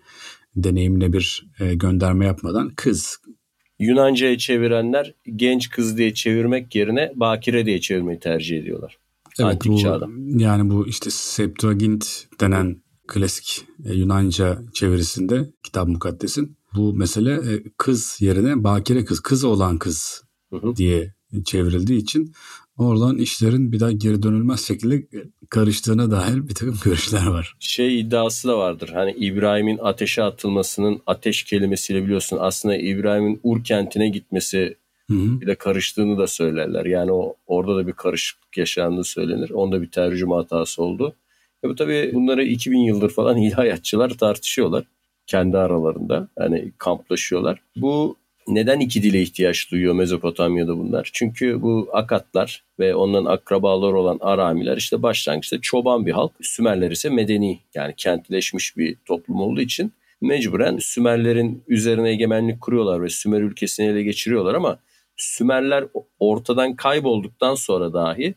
deneyimine 0.56 1.12
bir 1.12 1.46
e, 1.60 1.74
gönderme 1.74 2.26
yapmadan 2.26 2.70
kız 2.76 3.18
Yunanca'ya 3.78 4.38
çevirenler 4.38 5.14
genç 5.36 5.70
kız 5.70 5.98
diye 5.98 6.14
çevirmek 6.14 6.74
yerine 6.74 7.12
bakire 7.16 7.66
diye 7.66 7.80
çevirmeyi 7.80 8.18
tercih 8.18 8.58
ediyorlar. 8.58 8.98
Evet, 9.40 9.52
Antik 9.52 9.72
bu, 9.72 9.78
çağda. 9.78 10.08
Yani 10.36 10.70
bu 10.70 10.86
işte 10.86 11.10
Septuagint 11.10 12.26
denen 12.40 12.82
klasik 13.08 13.64
Yunanca 13.84 14.58
çevirisinde 14.74 15.50
kitap 15.62 15.88
mukaddesin 15.88 16.56
bu 16.76 16.94
mesele 16.94 17.62
kız 17.78 18.16
yerine 18.20 18.64
bakire 18.64 19.04
kız, 19.04 19.20
kız 19.20 19.44
olan 19.44 19.78
kız 19.78 20.21
diye 20.76 21.14
çevrildiği 21.44 22.00
için 22.00 22.32
oradan 22.78 23.18
işlerin 23.18 23.72
bir 23.72 23.80
daha 23.80 23.92
geri 23.92 24.22
dönülmez 24.22 24.66
şekilde 24.66 25.06
karıştığına 25.50 26.10
dair 26.10 26.48
bir 26.48 26.54
takım 26.54 26.78
görüşler 26.84 27.26
var. 27.26 27.56
Şey 27.60 28.00
iddiası 28.00 28.48
da 28.48 28.58
vardır. 28.58 28.90
Hani 28.94 29.12
İbrahim'in 29.12 29.78
ateşe 29.78 30.22
atılmasının 30.22 31.00
ateş 31.06 31.42
kelimesiyle 31.42 32.04
biliyorsun 32.04 32.38
aslında 32.40 32.76
İbrahim'in 32.76 33.40
Ur 33.42 33.64
kentine 33.64 34.08
gitmesi 34.08 34.76
Hı-hı. 35.10 35.40
bir 35.40 35.46
de 35.46 35.54
karıştığını 35.54 36.18
da 36.18 36.26
söylerler. 36.26 36.84
Yani 36.84 37.12
o 37.12 37.34
orada 37.46 37.76
da 37.76 37.86
bir 37.86 37.92
karışıklık 37.92 38.58
yaşandığı 38.58 39.04
söylenir. 39.04 39.50
Onda 39.50 39.82
bir 39.82 39.90
tercüme 39.90 40.34
hatası 40.34 40.82
oldu. 40.82 41.16
E 41.64 41.68
bu 41.68 41.74
tabii 41.74 42.10
bunları 42.14 42.44
2000 42.44 42.78
yıldır 42.78 43.10
falan 43.10 43.36
ilahiyatçılar 43.42 44.10
tartışıyorlar 44.10 44.84
kendi 45.26 45.58
aralarında. 45.58 46.28
Hani 46.38 46.72
kamplaşıyorlar. 46.78 47.62
Bu 47.76 48.16
neden 48.48 48.80
iki 48.80 49.02
dile 49.02 49.22
ihtiyaç 49.22 49.70
duyuyor 49.70 49.94
Mezopotamya'da 49.94 50.78
bunlar? 50.78 51.10
Çünkü 51.12 51.62
bu 51.62 51.88
Akatlar 51.92 52.64
ve 52.78 52.94
onların 52.94 53.24
akrabaları 53.24 53.98
olan 53.98 54.18
Aramiler 54.20 54.76
işte 54.76 55.02
başlangıçta 55.02 55.60
çoban 55.60 56.06
bir 56.06 56.12
halk. 56.12 56.32
Sümerler 56.42 56.90
ise 56.90 57.08
medeni 57.08 57.60
yani 57.74 57.94
kentleşmiş 57.96 58.76
bir 58.76 58.96
toplum 59.04 59.40
olduğu 59.40 59.60
için 59.60 59.92
mecburen 60.20 60.78
Sümerlerin 60.78 61.64
üzerine 61.68 62.10
egemenlik 62.10 62.60
kuruyorlar 62.60 63.02
ve 63.02 63.08
Sümer 63.08 63.40
ülkesini 63.40 63.86
ele 63.86 64.02
geçiriyorlar 64.02 64.54
ama 64.54 64.78
Sümerler 65.16 65.84
ortadan 66.18 66.76
kaybolduktan 66.76 67.54
sonra 67.54 67.92
dahi 67.92 68.34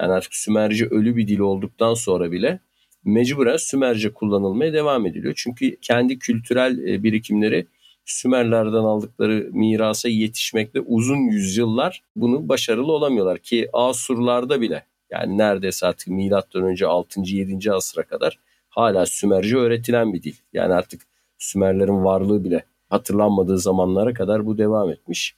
yani 0.00 0.12
artık 0.12 0.34
Sümerce 0.34 0.86
ölü 0.86 1.16
bir 1.16 1.28
dil 1.28 1.38
olduktan 1.38 1.94
sonra 1.94 2.32
bile 2.32 2.60
mecburen 3.04 3.56
Sümerce 3.56 4.12
kullanılmaya 4.12 4.72
devam 4.72 5.06
ediliyor. 5.06 5.34
Çünkü 5.36 5.76
kendi 5.76 6.18
kültürel 6.18 6.78
e, 6.78 7.02
birikimleri 7.02 7.66
Sümerlerden 8.04 8.72
aldıkları 8.72 9.48
mirasa 9.52 10.08
yetişmekte 10.08 10.80
uzun 10.80 11.16
yüzyıllar 11.16 12.02
bunu 12.16 12.48
başarılı 12.48 12.92
olamıyorlar 12.92 13.38
ki 13.38 13.68
Asurlarda 13.72 14.60
bile 14.60 14.86
yani 15.10 15.38
neredeyse 15.38 15.86
artık 15.86 16.08
milattan 16.08 16.62
önce 16.62 16.86
6. 16.86 17.20
7. 17.20 17.72
asıra 17.72 18.02
kadar 18.02 18.38
hala 18.68 19.06
Sümerce 19.06 19.56
öğretilen 19.56 20.12
bir 20.12 20.22
dil. 20.22 20.34
Yani 20.52 20.74
artık 20.74 21.02
Sümerlerin 21.38 22.04
varlığı 22.04 22.44
bile 22.44 22.64
hatırlanmadığı 22.88 23.58
zamanlara 23.58 24.14
kadar 24.14 24.46
bu 24.46 24.58
devam 24.58 24.90
etmiş. 24.90 25.36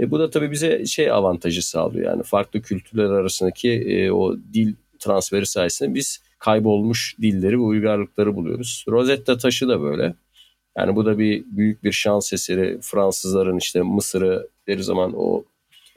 E, 0.00 0.10
bu 0.10 0.18
da 0.18 0.30
tabii 0.30 0.50
bize 0.50 0.86
şey 0.86 1.10
avantajı 1.10 1.68
sağlıyor 1.68 2.06
yani 2.06 2.22
farklı 2.22 2.62
kültürler 2.62 3.04
arasındaki 3.04 3.70
e, 3.70 4.10
o 4.10 4.36
dil 4.52 4.74
transferi 4.98 5.46
sayesinde 5.46 5.94
biz 5.94 6.22
kaybolmuş 6.38 7.16
dilleri 7.22 7.58
ve 7.58 7.62
uygarlıkları 7.62 8.36
buluyoruz. 8.36 8.84
Rosetta 8.88 9.38
taşı 9.38 9.68
da 9.68 9.80
böyle. 9.80 10.14
Yani 10.78 10.96
bu 10.96 11.06
da 11.06 11.18
bir 11.18 11.44
büyük 11.46 11.84
bir 11.84 11.92
şans 11.92 12.32
eseri. 12.32 12.78
Fransızların 12.82 13.58
işte 13.58 13.82
Mısır'ı 13.82 14.48
deri 14.68 14.82
zaman 14.82 15.12
o 15.16 15.44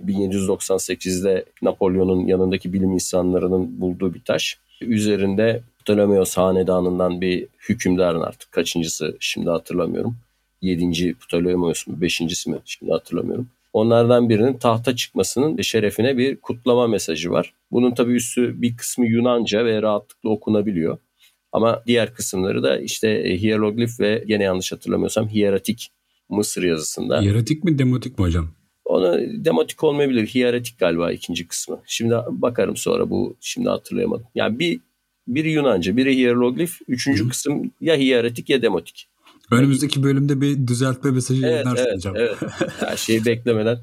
1798'de 0.05 1.45
Napolyon'un 1.61 2.27
yanındaki 2.27 2.73
bilim 2.73 2.91
insanlarının 2.91 3.81
bulduğu 3.81 4.13
bir 4.13 4.21
taş. 4.23 4.57
Üzerinde 4.81 5.61
Ptolemeos 5.79 6.37
hanedanından 6.37 7.21
bir 7.21 7.47
hükümdarın 7.69 8.21
artık 8.21 8.51
kaçıncısı 8.51 9.17
şimdi 9.19 9.49
hatırlamıyorum. 9.49 10.15
Yedinci 10.61 11.13
Ptolemeos 11.13 11.87
mu 11.87 12.01
beşincisi 12.01 12.49
mi 12.49 12.57
şimdi 12.65 12.91
hatırlamıyorum. 12.91 13.47
Onlardan 13.73 14.29
birinin 14.29 14.57
tahta 14.57 14.95
çıkmasının 14.95 15.61
şerefine 15.61 16.17
bir 16.17 16.35
kutlama 16.35 16.87
mesajı 16.87 17.31
var. 17.31 17.53
Bunun 17.71 17.91
tabii 17.91 18.13
üstü 18.13 18.61
bir 18.61 18.77
kısmı 18.77 19.05
Yunanca 19.05 19.65
ve 19.65 19.81
rahatlıkla 19.81 20.29
okunabiliyor. 20.29 20.97
Ama 21.51 21.83
diğer 21.87 22.13
kısımları 22.13 22.63
da 22.63 22.79
işte 22.79 23.09
e, 23.09 23.41
hieroglif 23.41 23.99
ve 23.99 24.23
gene 24.27 24.43
yanlış 24.43 24.71
hatırlamıyorsam 24.71 25.29
hieratik 25.29 25.91
Mısır 26.29 26.63
yazısında. 26.63 27.21
Hieratik 27.21 27.63
mi 27.63 27.79
demotik 27.79 28.19
mi 28.19 28.25
hocam? 28.25 28.49
Onu 28.85 29.19
demotik 29.45 29.83
olmayabilir. 29.83 30.27
Hieratik 30.27 30.79
galiba 30.79 31.11
ikinci 31.11 31.47
kısmı. 31.47 31.81
Şimdi 31.85 32.15
bakarım 32.29 32.77
sonra 32.77 33.09
bu 33.09 33.37
şimdi 33.41 33.69
hatırlayamadım. 33.69 34.25
Yani 34.35 34.59
bir 34.59 34.79
bir 35.27 35.45
Yunanca, 35.45 35.97
biri 35.97 36.15
hieroglif, 36.15 36.79
üçüncü 36.87 37.25
Hı. 37.25 37.29
kısım 37.29 37.71
ya 37.81 37.95
hieratik 37.95 38.49
ya 38.49 38.61
demotik. 38.61 39.07
Önümüzdeki 39.51 40.03
bölümde 40.03 40.41
bir 40.41 40.67
düzeltme 40.67 41.11
mesajı 41.11 41.45
evet, 41.45 41.65
evet, 41.77 41.95
hocam. 41.95 42.15
Evet, 42.17 42.37
her 42.79 42.97
şeyi 42.97 43.25
beklemeden. 43.25 43.79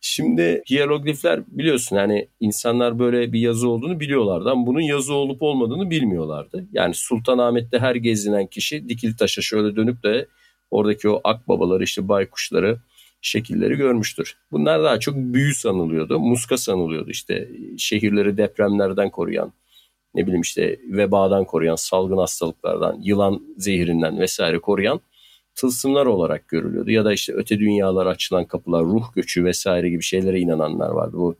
Şimdi 0.00 0.62
hieroglifler 0.70 1.42
biliyorsun 1.48 1.96
yani 1.96 2.28
insanlar 2.40 2.98
böyle 2.98 3.32
bir 3.32 3.40
yazı 3.40 3.68
olduğunu 3.68 4.00
biliyorlardı 4.00 4.50
ama 4.50 4.66
bunun 4.66 4.80
yazı 4.80 5.14
olup 5.14 5.42
olmadığını 5.42 5.90
bilmiyorlardı. 5.90 6.68
Yani 6.72 6.94
Sultanahmet'te 6.94 7.78
her 7.78 7.94
gezinen 7.94 8.46
kişi 8.46 8.88
dikili 8.88 9.16
taşa 9.16 9.42
şöyle 9.42 9.76
dönüp 9.76 10.02
de 10.02 10.26
oradaki 10.70 11.08
o 11.08 11.20
akbabaları 11.24 11.84
işte 11.84 12.08
baykuşları 12.08 12.78
şekilleri 13.20 13.74
görmüştür. 13.74 14.36
Bunlar 14.52 14.82
daha 14.82 15.00
çok 15.00 15.16
büyü 15.16 15.54
sanılıyordu, 15.54 16.20
muska 16.20 16.58
sanılıyordu 16.58 17.10
işte 17.10 17.48
şehirleri 17.78 18.36
depremlerden 18.36 19.10
koruyan, 19.10 19.52
ne 20.14 20.22
bileyim 20.22 20.40
işte 20.40 20.80
vebadan 20.88 21.44
koruyan, 21.44 21.76
salgın 21.76 22.18
hastalıklardan, 22.18 23.00
yılan 23.02 23.42
zehirinden 23.56 24.20
vesaire 24.20 24.58
koruyan 24.58 25.00
tılsımlar 25.58 26.06
olarak 26.06 26.48
görülüyordu. 26.48 26.90
Ya 26.90 27.04
da 27.04 27.12
işte 27.12 27.32
öte 27.32 27.58
dünyalar 27.58 28.06
açılan 28.06 28.44
kapılar, 28.44 28.84
ruh 28.84 29.14
göçü 29.14 29.44
vesaire 29.44 29.90
gibi 29.90 30.02
şeylere 30.02 30.40
inananlar 30.40 30.88
vardı. 30.88 31.16
Bu 31.16 31.36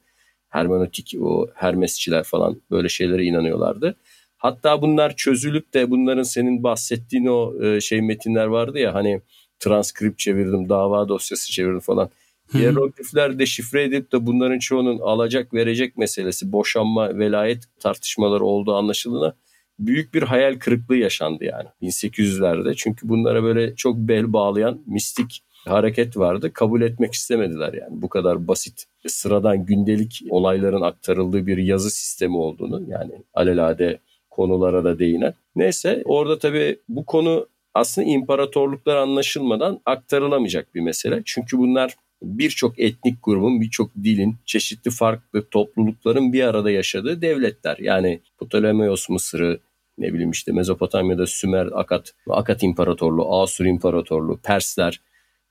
hermenötik 0.49 1.15
o 1.21 1.47
hermesçiler 1.55 2.23
falan 2.23 2.61
böyle 2.71 2.89
şeylere 2.89 3.25
inanıyorlardı. 3.25 3.97
Hatta 4.37 4.83
bunlar 4.83 5.17
çözülüp 5.17 5.75
de 5.75 5.91
bunların 5.91 6.23
senin 6.23 6.63
bahsettiğin 6.63 7.27
o 7.27 7.65
e, 7.65 7.81
şey 7.81 8.03
metinler 8.03 8.47
vardı 8.47 8.79
ya 8.79 8.95
hani 8.95 9.21
transkript 9.59 10.19
çevirdim, 10.19 10.69
dava 10.69 11.09
dosyası 11.09 11.53
çevirdim 11.53 11.81
falan. 11.81 12.11
Hieroglifler 12.55 13.39
deşifre 13.39 13.85
edip 13.85 14.13
de 14.13 14.27
bunların 14.27 14.59
çoğunun 14.59 14.99
alacak 14.99 15.55
verecek 15.55 15.97
meselesi, 15.97 16.53
boşanma, 16.53 17.19
velayet 17.19 17.65
tartışmaları 17.81 18.45
olduğu 18.45 18.75
anlaşıldığına 18.75 19.35
büyük 19.79 20.15
bir 20.15 20.23
hayal 20.23 20.59
kırıklığı 20.59 20.97
yaşandı 20.97 21.45
yani 21.45 21.69
1800'lerde. 21.83 22.75
Çünkü 22.77 23.09
bunlara 23.09 23.43
böyle 23.43 23.77
çok 23.77 23.97
bel 23.97 24.33
bağlayan 24.33 24.81
mistik 24.87 25.43
hareket 25.67 26.17
vardı. 26.17 26.53
Kabul 26.53 26.83
etmek 26.83 27.15
istemediler 27.15 27.73
yani 27.73 28.03
bu 28.03 28.09
kadar 28.09 28.49
basit 28.49 28.85
sıradan 29.07 29.67
gündelik 29.67 30.23
olayların 30.31 30.81
aktarıldığı 30.81 31.47
bir 31.47 31.59
yazı 31.59 31.91
sistemi 31.91 32.37
olduğunu 32.37 32.83
yani 32.91 33.13
alelade 33.35 33.99
konulara 34.31 34.85
da 34.85 34.99
değinen. 34.99 35.35
Neyse 35.57 36.03
orada 36.05 36.39
tabii 36.39 36.79
bu 36.89 37.07
konu 37.07 37.47
aslında 37.75 38.09
imparatorluklar 38.09 38.97
anlaşılmadan 38.97 39.81
aktarılamayacak 39.87 40.75
bir 40.75 40.81
mesele. 40.81 41.23
Çünkü 41.25 41.59
bunlar 41.59 41.95
birçok 42.23 42.79
etnik 42.79 43.15
grubun, 43.23 43.61
birçok 43.61 43.91
dilin, 43.95 44.37
çeşitli 44.47 44.91
farklı 44.91 45.49
toplulukların 45.49 46.33
bir 46.33 46.43
arada 46.43 46.71
yaşadığı 46.71 47.23
devletler. 47.23 47.77
Yani 47.81 48.21
Ptolemaios 48.41 49.09
Mısır'ı, 49.09 49.61
ne 49.99 50.13
bileyim 50.13 50.31
işte 50.31 50.53
Mezopotamya'da 50.53 51.27
Sümer, 51.27 51.69
Akat, 51.73 52.15
Akat 52.31 52.63
İmparatorluğu, 52.63 53.43
Asur 53.43 53.65
İmparatorluğu, 53.65 54.39
Persler. 54.43 55.01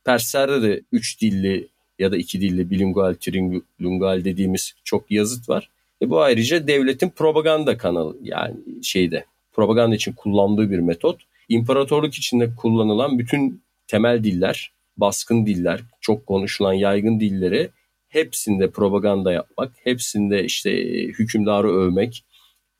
Perslerde 0.05 0.61
de 0.61 0.81
üç 0.91 1.21
dilli 1.21 1.67
ya 1.99 2.11
da 2.11 2.17
iki 2.17 2.41
dilli 2.41 2.69
bilingual, 2.69 3.13
trilingual 3.13 4.25
dediğimiz 4.25 4.73
çok 4.83 5.11
yazıt 5.11 5.49
var. 5.49 5.69
E 6.01 6.09
bu 6.09 6.21
ayrıca 6.21 6.67
devletin 6.67 7.09
propaganda 7.09 7.77
kanalı 7.77 8.17
yani 8.21 8.55
şeyde 8.83 9.25
propaganda 9.53 9.95
için 9.95 10.13
kullandığı 10.13 10.71
bir 10.71 10.79
metot. 10.79 11.21
İmparatorluk 11.49 12.13
içinde 12.13 12.49
kullanılan 12.55 13.19
bütün 13.19 13.61
temel 13.87 14.23
diller, 14.23 14.71
baskın 14.97 15.45
diller, 15.45 15.81
çok 16.01 16.25
konuşulan 16.25 16.73
yaygın 16.73 17.19
dilleri 17.19 17.69
hepsinde 18.09 18.69
propaganda 18.69 19.31
yapmak, 19.31 19.71
hepsinde 19.83 20.43
işte 20.43 20.71
hükümdarı 21.07 21.71
övmek, 21.71 22.25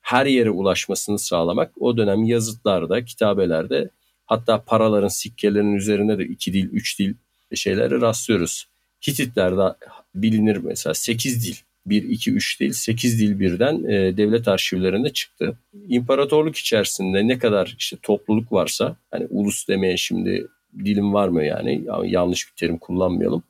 her 0.08 0.26
yere 0.26 0.50
ulaşmasını 0.50 1.20
sağlamak 1.20 1.72
o 1.80 1.98
dönem 1.98 2.24
yazıtlarda, 2.24 3.06
kitabelerde 3.06 3.90
hatta 4.26 4.64
paraların, 4.64 5.08
sikkelerin 5.08 5.74
üzerinde 5.74 6.18
de 6.18 6.26
iki 6.26 6.54
dil, 6.54 6.70
üç 6.72 7.00
dil 7.00 7.14
şeyleri 7.56 8.02
rastlıyoruz. 8.02 8.68
Hititlerde 9.08 9.76
bilinir 10.16 10.58
mesela 10.58 10.94
8 10.94 11.48
dil. 11.48 11.56
1, 11.86 12.04
2, 12.04 12.32
3 12.32 12.60
değil 12.60 12.72
8 12.72 13.20
dil 13.20 13.40
birden 13.40 13.84
e, 13.84 14.18
devlet 14.18 14.48
arşivlerinde 14.48 15.10
çıktı. 15.10 15.58
İmparatorluk 15.88 16.56
içerisinde 16.56 17.28
ne 17.28 17.40
kadar 17.40 17.76
işte 17.80 17.98
topluluk 18.02 18.52
varsa 18.52 18.96
hani 19.12 19.28
ulus 19.30 19.68
demeye 19.68 19.98
şimdi 19.98 20.48
dilim 20.86 21.14
var 21.14 21.28
mı 21.28 21.46
yani 21.46 21.86
yanlış 22.06 22.48
bir 22.48 22.56
terim 22.56 22.78
kullanmayalım. 22.78 23.44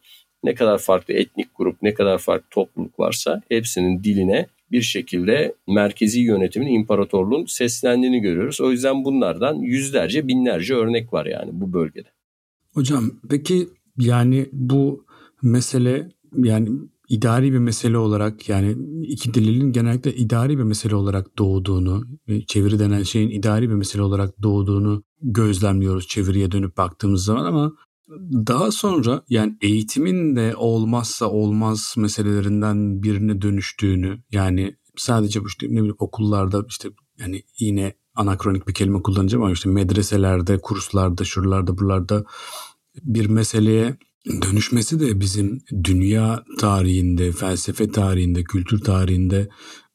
Ne 0.43 0.55
kadar 0.55 0.77
farklı 0.77 1.13
etnik 1.13 1.47
grup, 1.55 1.81
ne 1.81 1.93
kadar 1.93 2.17
farklı 2.17 2.47
topluluk 2.49 2.99
varsa 2.99 3.41
hepsinin 3.49 4.03
diline 4.03 4.47
bir 4.71 4.81
şekilde 4.81 5.55
merkezi 5.67 6.19
yönetimin 6.19 6.73
imparatorluğun 6.73 7.45
seslendiğini 7.45 8.19
görüyoruz. 8.19 8.61
O 8.61 8.71
yüzden 8.71 9.03
bunlardan 9.03 9.55
yüzlerce 9.55 10.27
binlerce 10.27 10.73
örnek 10.73 11.13
var 11.13 11.25
yani 11.25 11.49
bu 11.53 11.73
bölgede. 11.73 12.09
Hocam 12.73 13.11
peki 13.29 13.67
yani 13.97 14.45
bu 14.51 15.05
mesele 15.41 16.09
yani 16.37 16.69
idari 17.09 17.53
bir 17.53 17.57
mesele 17.57 17.97
olarak 17.97 18.49
yani 18.49 18.75
iki 19.03 19.33
dilin 19.33 19.71
genellikle 19.71 20.13
idari 20.13 20.57
bir 20.57 20.63
mesele 20.63 20.95
olarak 20.95 21.37
doğduğunu, 21.37 22.03
çeviri 22.47 22.79
denen 22.79 23.03
şeyin 23.03 23.29
idari 23.29 23.69
bir 23.69 23.75
mesele 23.75 24.01
olarak 24.01 24.43
doğduğunu 24.43 25.03
gözlemliyoruz 25.21 26.07
çeviriye 26.07 26.51
dönüp 26.51 26.77
baktığımız 26.77 27.23
zaman 27.23 27.45
ama 27.45 27.73
daha 28.47 28.71
sonra 28.71 29.23
yani 29.29 29.57
eğitimin 29.61 30.35
de 30.35 30.55
olmazsa 30.55 31.29
olmaz 31.29 31.93
meselelerinden 31.97 33.03
birine 33.03 33.41
dönüştüğünü 33.41 34.23
yani 34.31 34.75
sadece 34.95 35.43
bu 35.43 35.47
işte 35.47 35.67
ne 35.67 35.71
bileyim 35.71 35.95
okullarda 35.99 36.65
işte 36.69 36.89
yani 37.19 37.43
yine 37.59 37.93
anakronik 38.15 38.67
bir 38.67 38.73
kelime 38.73 39.01
kullanacağım 39.01 39.43
ama 39.43 39.53
işte 39.53 39.69
medreselerde, 39.69 40.57
kurslarda, 40.57 41.23
şuralarda, 41.23 41.77
buralarda 41.77 42.25
bir 43.03 43.25
meseleye 43.25 43.97
dönüşmesi 44.41 44.99
de 44.99 45.19
bizim 45.19 45.61
dünya 45.83 46.43
tarihinde, 46.59 47.31
felsefe 47.31 47.91
tarihinde, 47.91 48.43
kültür 48.43 48.79
tarihinde 48.79 49.49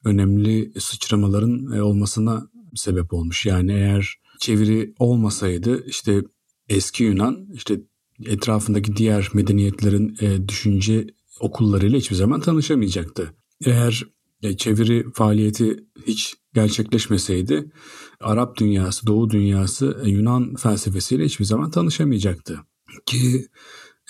önemli 0.04 0.72
sıçramaların 0.80 1.72
e, 1.72 1.82
olmasına 1.82 2.48
sebep 2.74 3.12
olmuş. 3.12 3.46
Yani 3.46 3.72
eğer 3.72 4.14
çeviri 4.40 4.94
olmasaydı 4.98 5.86
işte 5.86 6.22
eski 6.68 7.04
Yunan 7.04 7.48
işte 7.52 7.80
etrafındaki 8.26 8.96
diğer 8.96 9.28
medeniyetlerin 9.34 10.16
e, 10.20 10.48
düşünce 10.48 11.06
okullarıyla 11.40 11.98
hiçbir 11.98 12.16
zaman 12.16 12.40
tanışamayacaktı. 12.40 13.34
Eğer 13.64 14.04
e, 14.42 14.56
çeviri 14.56 15.06
faaliyeti 15.14 15.84
hiç 16.06 16.34
gerçekleşmeseydi 16.54 17.72
Arap 18.20 18.56
dünyası, 18.56 19.06
Doğu 19.06 19.30
dünyası 19.30 20.02
e, 20.04 20.10
Yunan 20.10 20.54
felsefesiyle 20.54 21.24
hiçbir 21.24 21.44
zaman 21.44 21.70
tanışamayacaktı. 21.70 22.60
Ki 23.06 23.48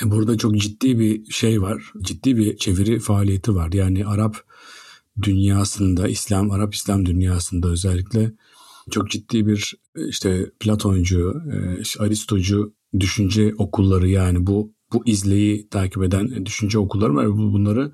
e, 0.03 0.11
burada 0.11 0.39
çok 0.39 0.57
ciddi 0.57 0.99
bir 0.99 1.33
şey 1.33 1.63
var. 1.63 1.93
Ciddi 2.03 2.37
bir 2.37 2.57
çeviri 2.57 2.99
faaliyeti 2.99 3.55
var. 3.55 3.73
Yani 3.73 4.07
Arap 4.07 4.37
dünyasında, 5.23 6.09
İslam, 6.09 6.51
Arap 6.51 6.75
İslam 6.75 7.07
dünyasında 7.07 7.69
özellikle 7.69 8.33
çok 8.91 9.11
ciddi 9.11 9.47
bir 9.47 9.75
işte 10.09 10.51
Platoncu, 10.61 11.43
Aristocu 11.99 12.75
düşünce 13.01 13.55
okulları 13.59 14.09
yani 14.09 14.47
bu 14.47 14.73
bu 14.93 15.03
izleyi 15.07 15.69
takip 15.69 16.03
eden 16.03 16.47
düşünce 16.47 16.79
okulları 16.79 17.15
var. 17.15 17.29
Bunları 17.29 17.93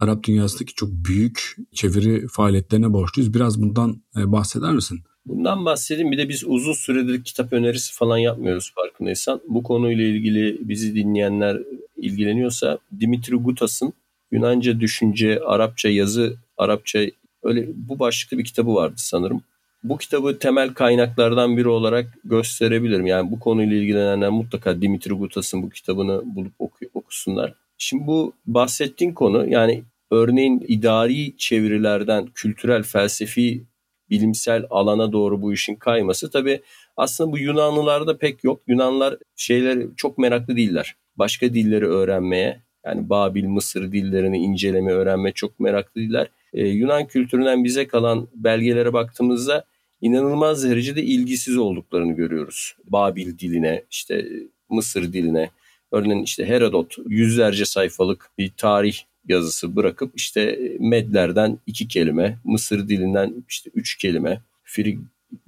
Arap 0.00 0.24
dünyasındaki 0.24 0.74
çok 0.74 0.90
büyük 0.90 1.56
çeviri 1.72 2.28
faaliyetlerine 2.28 2.92
borçluyuz. 2.92 3.34
Biraz 3.34 3.62
bundan 3.62 4.02
e, 4.16 4.32
bahseder 4.32 4.72
misin? 4.72 5.00
Bundan 5.26 5.64
bahsedeyim. 5.64 6.12
Bir 6.12 6.18
de 6.18 6.28
biz 6.28 6.44
uzun 6.46 6.72
süredir 6.72 7.24
kitap 7.24 7.52
önerisi 7.52 7.94
falan 7.94 8.18
yapmıyoruz 8.18 8.72
farkındaysan. 8.74 9.40
Bu 9.48 9.62
konuyla 9.62 10.04
ilgili 10.04 10.58
bizi 10.68 10.94
dinleyenler 10.94 11.62
ilgileniyorsa 11.96 12.78
Dimitri 13.00 13.36
Gutas'ın 13.36 13.92
Yunanca 14.32 14.80
düşünce, 14.80 15.40
Arapça 15.40 15.88
yazı, 15.88 16.36
Arapça 16.56 16.98
öyle 17.42 17.68
bu 17.74 17.98
başlıklı 17.98 18.38
bir 18.38 18.44
kitabı 18.44 18.74
vardı 18.74 18.94
sanırım. 18.96 19.42
Bu 19.82 19.98
kitabı 19.98 20.38
temel 20.38 20.74
kaynaklardan 20.74 21.56
biri 21.56 21.68
olarak 21.68 22.18
gösterebilirim. 22.24 23.06
Yani 23.06 23.30
bu 23.30 23.40
konuyla 23.40 23.76
ilgilenenler 23.76 24.30
mutlaka 24.30 24.82
Dimitri 24.82 25.14
Gutas'ın 25.14 25.62
bu 25.62 25.70
kitabını 25.70 26.22
bulup 26.24 26.52
oku, 26.58 26.78
okusunlar. 26.94 27.54
Şimdi 27.78 28.06
bu 28.06 28.32
bahsettiğin 28.46 29.12
konu 29.12 29.48
yani 29.48 29.84
örneğin 30.10 30.64
idari 30.68 31.36
çevirilerden 31.36 32.26
kültürel, 32.34 32.82
felsefi, 32.82 33.64
bilimsel 34.10 34.66
alana 34.70 35.12
doğru 35.12 35.42
bu 35.42 35.52
işin 35.52 35.74
kayması 35.74 36.30
tabii 36.30 36.60
aslında 36.96 37.32
bu 37.32 37.38
Yunanlılarda 37.38 38.18
pek 38.18 38.44
yok. 38.44 38.60
Yunanlar 38.66 39.16
şeyler 39.36 39.86
çok 39.96 40.18
meraklı 40.18 40.56
değiller. 40.56 40.96
Başka 41.16 41.54
dilleri 41.54 41.86
öğrenmeye 41.86 42.62
yani 42.84 43.10
Babil, 43.10 43.44
Mısır 43.44 43.92
dillerini 43.92 44.38
inceleme, 44.38 44.92
öğrenme 44.92 45.32
çok 45.32 45.60
meraklı 45.60 46.00
değiller. 46.00 46.28
Ee, 46.54 46.68
Yunan 46.68 47.06
kültüründen 47.06 47.64
bize 47.64 47.86
kalan 47.86 48.28
belgelere 48.34 48.92
baktığımızda 48.92 49.64
inanılmaz 50.00 50.64
derecede 50.64 51.02
ilgisiz 51.02 51.56
olduklarını 51.56 52.12
görüyoruz. 52.12 52.76
Babil 52.84 53.38
diline, 53.38 53.84
işte 53.90 54.28
Mısır 54.70 55.12
diline. 55.12 55.50
Örneğin 55.92 56.22
işte 56.22 56.46
Herodot 56.46 56.96
yüzlerce 57.06 57.64
sayfalık 57.64 58.30
bir 58.38 58.52
tarih 58.56 58.98
yazısı 59.28 59.76
bırakıp 59.76 60.12
işte 60.14 60.58
Medlerden 60.80 61.58
iki 61.66 61.88
kelime, 61.88 62.38
Mısır 62.44 62.88
dilinden 62.88 63.44
işte 63.48 63.70
üç 63.74 63.96
kelime, 63.96 64.40
Frig 64.64 64.98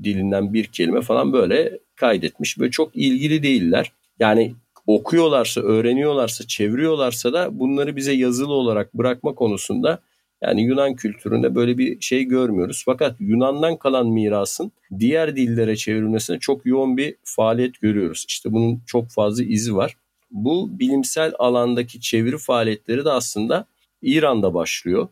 dilinden 0.02 0.54
bir 0.54 0.64
kelime 0.64 1.00
falan 1.00 1.32
böyle 1.32 1.78
kaydetmiş. 1.96 2.58
Böyle 2.58 2.70
çok 2.70 2.96
ilgili 2.96 3.42
değiller. 3.42 3.92
Yani 4.18 4.54
okuyorlarsa, 4.86 5.60
öğreniyorlarsa, 5.60 6.46
çeviriyorlarsa 6.46 7.32
da 7.32 7.58
bunları 7.58 7.96
bize 7.96 8.12
yazılı 8.12 8.52
olarak 8.52 8.94
bırakma 8.94 9.34
konusunda 9.34 9.98
yani 10.42 10.62
Yunan 10.62 10.94
kültüründe 10.94 11.54
böyle 11.54 11.78
bir 11.78 12.00
şey 12.00 12.24
görmüyoruz. 12.24 12.82
Fakat 12.86 13.16
Yunan'dan 13.20 13.76
kalan 13.76 14.06
mirasın 14.06 14.72
diğer 14.98 15.36
dillere 15.36 15.76
çevrilmesine 15.76 16.38
çok 16.38 16.66
yoğun 16.66 16.96
bir 16.96 17.14
faaliyet 17.24 17.80
görüyoruz. 17.80 18.24
İşte 18.28 18.52
bunun 18.52 18.82
çok 18.86 19.10
fazla 19.10 19.44
izi 19.44 19.76
var. 19.76 19.96
Bu 20.30 20.78
bilimsel 20.78 21.32
alandaki 21.38 22.00
çeviri 22.00 22.38
faaliyetleri 22.38 23.04
de 23.04 23.10
aslında 23.10 23.66
İran'da 24.02 24.54
başlıyor. 24.54 25.08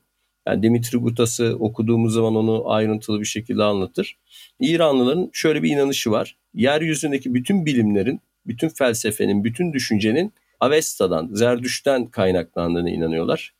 Yani 0.47 0.63
Dimitri 0.63 0.99
Gutas'ı 0.99 1.57
okuduğumuz 1.61 2.15
zaman 2.15 2.37
onu 2.37 2.71
ayrıntılı 2.71 3.21
bir 3.21 3.25
şekilde 3.25 3.63
anlatır. 3.63 4.19
İranlıların 4.61 5.31
şöyle 5.33 5.63
bir 5.63 5.71
inanışı 5.71 6.11
var. 6.11 6.37
Yeryüzündeki 6.55 7.35
bütün 7.35 7.67
bilimlerin, 7.67 8.21
bütün 8.47 8.69
felsefenin, 8.69 9.45
bütün 9.45 9.73
düşüncenin 9.73 10.33
Avesta'dan, 10.61 11.29
Zerdüş'ten 11.33 12.07
kaynaklandığını 12.07 12.91
inanıyorlar. 12.91 13.53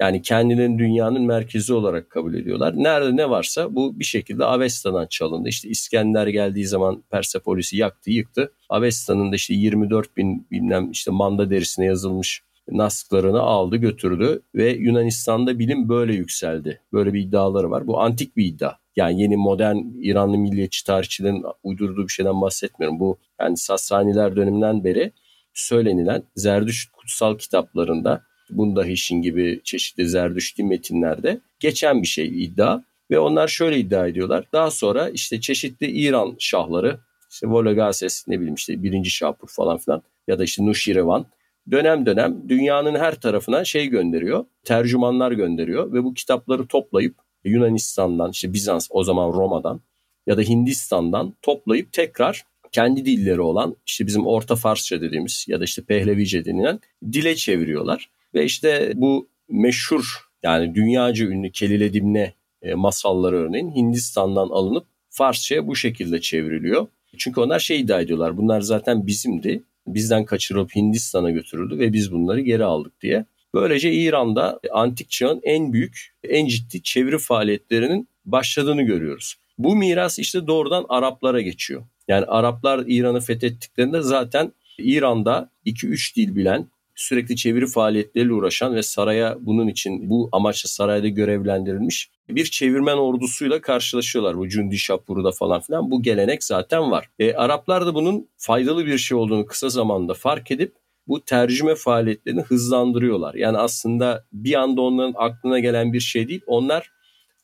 Yani 0.00 0.22
kendilerini 0.22 0.78
dünyanın 0.78 1.22
merkezi 1.22 1.74
olarak 1.74 2.10
kabul 2.10 2.34
ediyorlar. 2.34 2.74
Nerede 2.76 3.16
ne 3.16 3.30
varsa 3.30 3.74
bu 3.74 3.98
bir 3.98 4.04
şekilde 4.04 4.44
Avesta'dan 4.44 5.06
çalındı. 5.06 5.48
İşte 5.48 5.68
İskender 5.68 6.26
geldiği 6.26 6.66
zaman 6.66 7.02
Persepolis'i 7.10 7.76
yaktı, 7.76 8.10
yıktı. 8.10 8.52
Avesta'nın 8.68 9.32
da 9.32 9.36
işte 9.36 9.54
24 9.54 10.16
bin 10.16 10.46
bilmem 10.50 10.90
işte 10.90 11.10
manda 11.10 11.50
derisine 11.50 11.84
yazılmış 11.84 12.42
nasklarını 12.70 13.40
aldı 13.40 13.76
götürdü 13.76 14.42
ve 14.54 14.70
Yunanistan'da 14.70 15.58
bilim 15.58 15.88
böyle 15.88 16.14
yükseldi. 16.14 16.80
Böyle 16.92 17.12
bir 17.12 17.20
iddiaları 17.20 17.70
var. 17.70 17.86
Bu 17.86 18.00
antik 18.00 18.36
bir 18.36 18.44
iddia. 18.44 18.72
Yani 18.96 19.22
yeni 19.22 19.36
modern 19.36 19.76
İranlı 20.02 20.38
milliyetçi 20.38 20.84
tarihçilerin 20.84 21.44
uydurduğu 21.62 22.02
bir 22.02 22.12
şeyden 22.12 22.40
bahsetmiyorum. 22.40 23.00
Bu 23.00 23.18
yani 23.40 23.56
Sasaniler 23.56 24.36
döneminden 24.36 24.84
beri 24.84 25.12
söylenilen 25.54 26.22
Zerdüşt 26.36 26.92
kutsal 26.92 27.38
kitaplarında 27.38 28.22
Bundahişin 28.50 29.22
gibi 29.22 29.60
çeşitli 29.64 30.08
Zerdüşti 30.08 30.64
metinlerde 30.64 31.40
geçen 31.60 32.02
bir 32.02 32.06
şey 32.06 32.44
iddia. 32.44 32.80
Ve 33.10 33.18
onlar 33.18 33.48
şöyle 33.48 33.78
iddia 33.78 34.06
ediyorlar. 34.06 34.44
Daha 34.52 34.70
sonra 34.70 35.08
işte 35.08 35.40
çeşitli 35.40 35.86
İran 35.86 36.36
şahları 36.38 36.98
işte 37.30 37.46
Vologases 37.46 38.28
ne 38.28 38.38
bileyim 38.38 38.54
işte 38.54 38.82
birinci 38.82 39.10
Şapur 39.10 39.48
falan 39.48 39.78
filan 39.78 40.02
ya 40.28 40.38
da 40.38 40.44
işte 40.44 40.66
Nuşirevan 40.66 41.26
dönem 41.70 42.06
dönem 42.06 42.48
dünyanın 42.48 42.94
her 42.94 43.20
tarafına 43.20 43.64
şey 43.64 43.86
gönderiyor. 43.86 44.44
Tercümanlar 44.64 45.32
gönderiyor 45.32 45.92
ve 45.92 46.04
bu 46.04 46.14
kitapları 46.14 46.66
toplayıp 46.66 47.14
Yunanistan'dan 47.44 48.30
işte 48.30 48.52
Bizans 48.52 48.88
o 48.90 49.04
zaman 49.04 49.32
Roma'dan 49.32 49.80
ya 50.26 50.36
da 50.36 50.42
Hindistan'dan 50.42 51.34
toplayıp 51.42 51.92
tekrar 51.92 52.44
kendi 52.72 53.06
dilleri 53.06 53.40
olan 53.40 53.76
işte 53.86 54.06
bizim 54.06 54.26
Orta 54.26 54.56
Farsça 54.56 55.00
dediğimiz 55.00 55.44
ya 55.48 55.60
da 55.60 55.64
işte 55.64 55.82
Pehlevice 55.82 56.44
denilen 56.44 56.80
dile 57.12 57.36
çeviriyorlar. 57.36 58.10
Ve 58.36 58.44
işte 58.44 58.92
bu 58.94 59.28
meşhur 59.48 60.28
yani 60.42 60.74
dünyaca 60.74 61.26
ünlü 61.26 61.52
Kelile 61.52 61.92
Dimne 61.92 62.32
e, 62.62 62.74
masalları 62.74 63.36
örneğin 63.36 63.70
Hindistan'dan 63.70 64.48
alınıp 64.48 64.86
Farsça'ya 65.10 65.66
bu 65.66 65.76
şekilde 65.76 66.20
çevriliyor. 66.20 66.86
Çünkü 67.18 67.40
onlar 67.40 67.58
şey 67.58 67.80
iddia 67.80 68.00
ediyorlar 68.00 68.36
bunlar 68.36 68.60
zaten 68.60 69.06
bizimdi. 69.06 69.62
Bizden 69.86 70.24
kaçırılıp 70.24 70.76
Hindistan'a 70.76 71.30
götürüldü 71.30 71.78
ve 71.78 71.92
biz 71.92 72.12
bunları 72.12 72.40
geri 72.40 72.64
aldık 72.64 73.00
diye. 73.00 73.24
Böylece 73.54 73.92
İran'da 73.92 74.60
antik 74.72 75.10
çağın 75.10 75.40
en 75.42 75.72
büyük, 75.72 76.14
en 76.24 76.46
ciddi 76.46 76.82
çeviri 76.82 77.18
faaliyetlerinin 77.18 78.08
başladığını 78.24 78.82
görüyoruz. 78.82 79.34
Bu 79.58 79.76
miras 79.76 80.18
işte 80.18 80.46
doğrudan 80.46 80.86
Araplara 80.88 81.40
geçiyor. 81.40 81.82
Yani 82.08 82.24
Araplar 82.24 82.84
İran'ı 82.86 83.20
fethettiklerinde 83.20 84.02
zaten 84.02 84.52
İran'da 84.78 85.50
2-3 85.66 86.16
dil 86.16 86.36
bilen 86.36 86.66
sürekli 86.96 87.36
çeviri 87.36 87.66
faaliyetleriyle 87.66 88.32
uğraşan 88.32 88.74
ve 88.74 88.82
saraya 88.82 89.36
bunun 89.40 89.68
için 89.68 90.10
bu 90.10 90.28
amaçla 90.32 90.68
sarayda 90.68 91.08
görevlendirilmiş 91.08 92.10
bir 92.28 92.44
çevirmen 92.44 92.96
ordusuyla 92.96 93.60
karşılaşıyorlar. 93.60 94.38
Bu 94.38 94.48
Cündi 94.48 94.78
Şapuru'da 94.78 95.30
falan 95.30 95.60
filan 95.60 95.90
bu 95.90 96.02
gelenek 96.02 96.44
zaten 96.44 96.90
var. 96.90 97.08
E, 97.18 97.34
Araplar 97.34 97.86
da 97.86 97.94
bunun 97.94 98.28
faydalı 98.36 98.86
bir 98.86 98.98
şey 98.98 99.18
olduğunu 99.18 99.46
kısa 99.46 99.68
zamanda 99.68 100.14
fark 100.14 100.50
edip 100.50 100.72
bu 101.08 101.24
tercüme 101.24 101.74
faaliyetlerini 101.74 102.42
hızlandırıyorlar. 102.42 103.34
Yani 103.34 103.58
aslında 103.58 104.24
bir 104.32 104.54
anda 104.54 104.80
onların 104.80 105.14
aklına 105.16 105.58
gelen 105.58 105.92
bir 105.92 106.00
şey 106.00 106.28
değil. 106.28 106.40
Onlar 106.46 106.90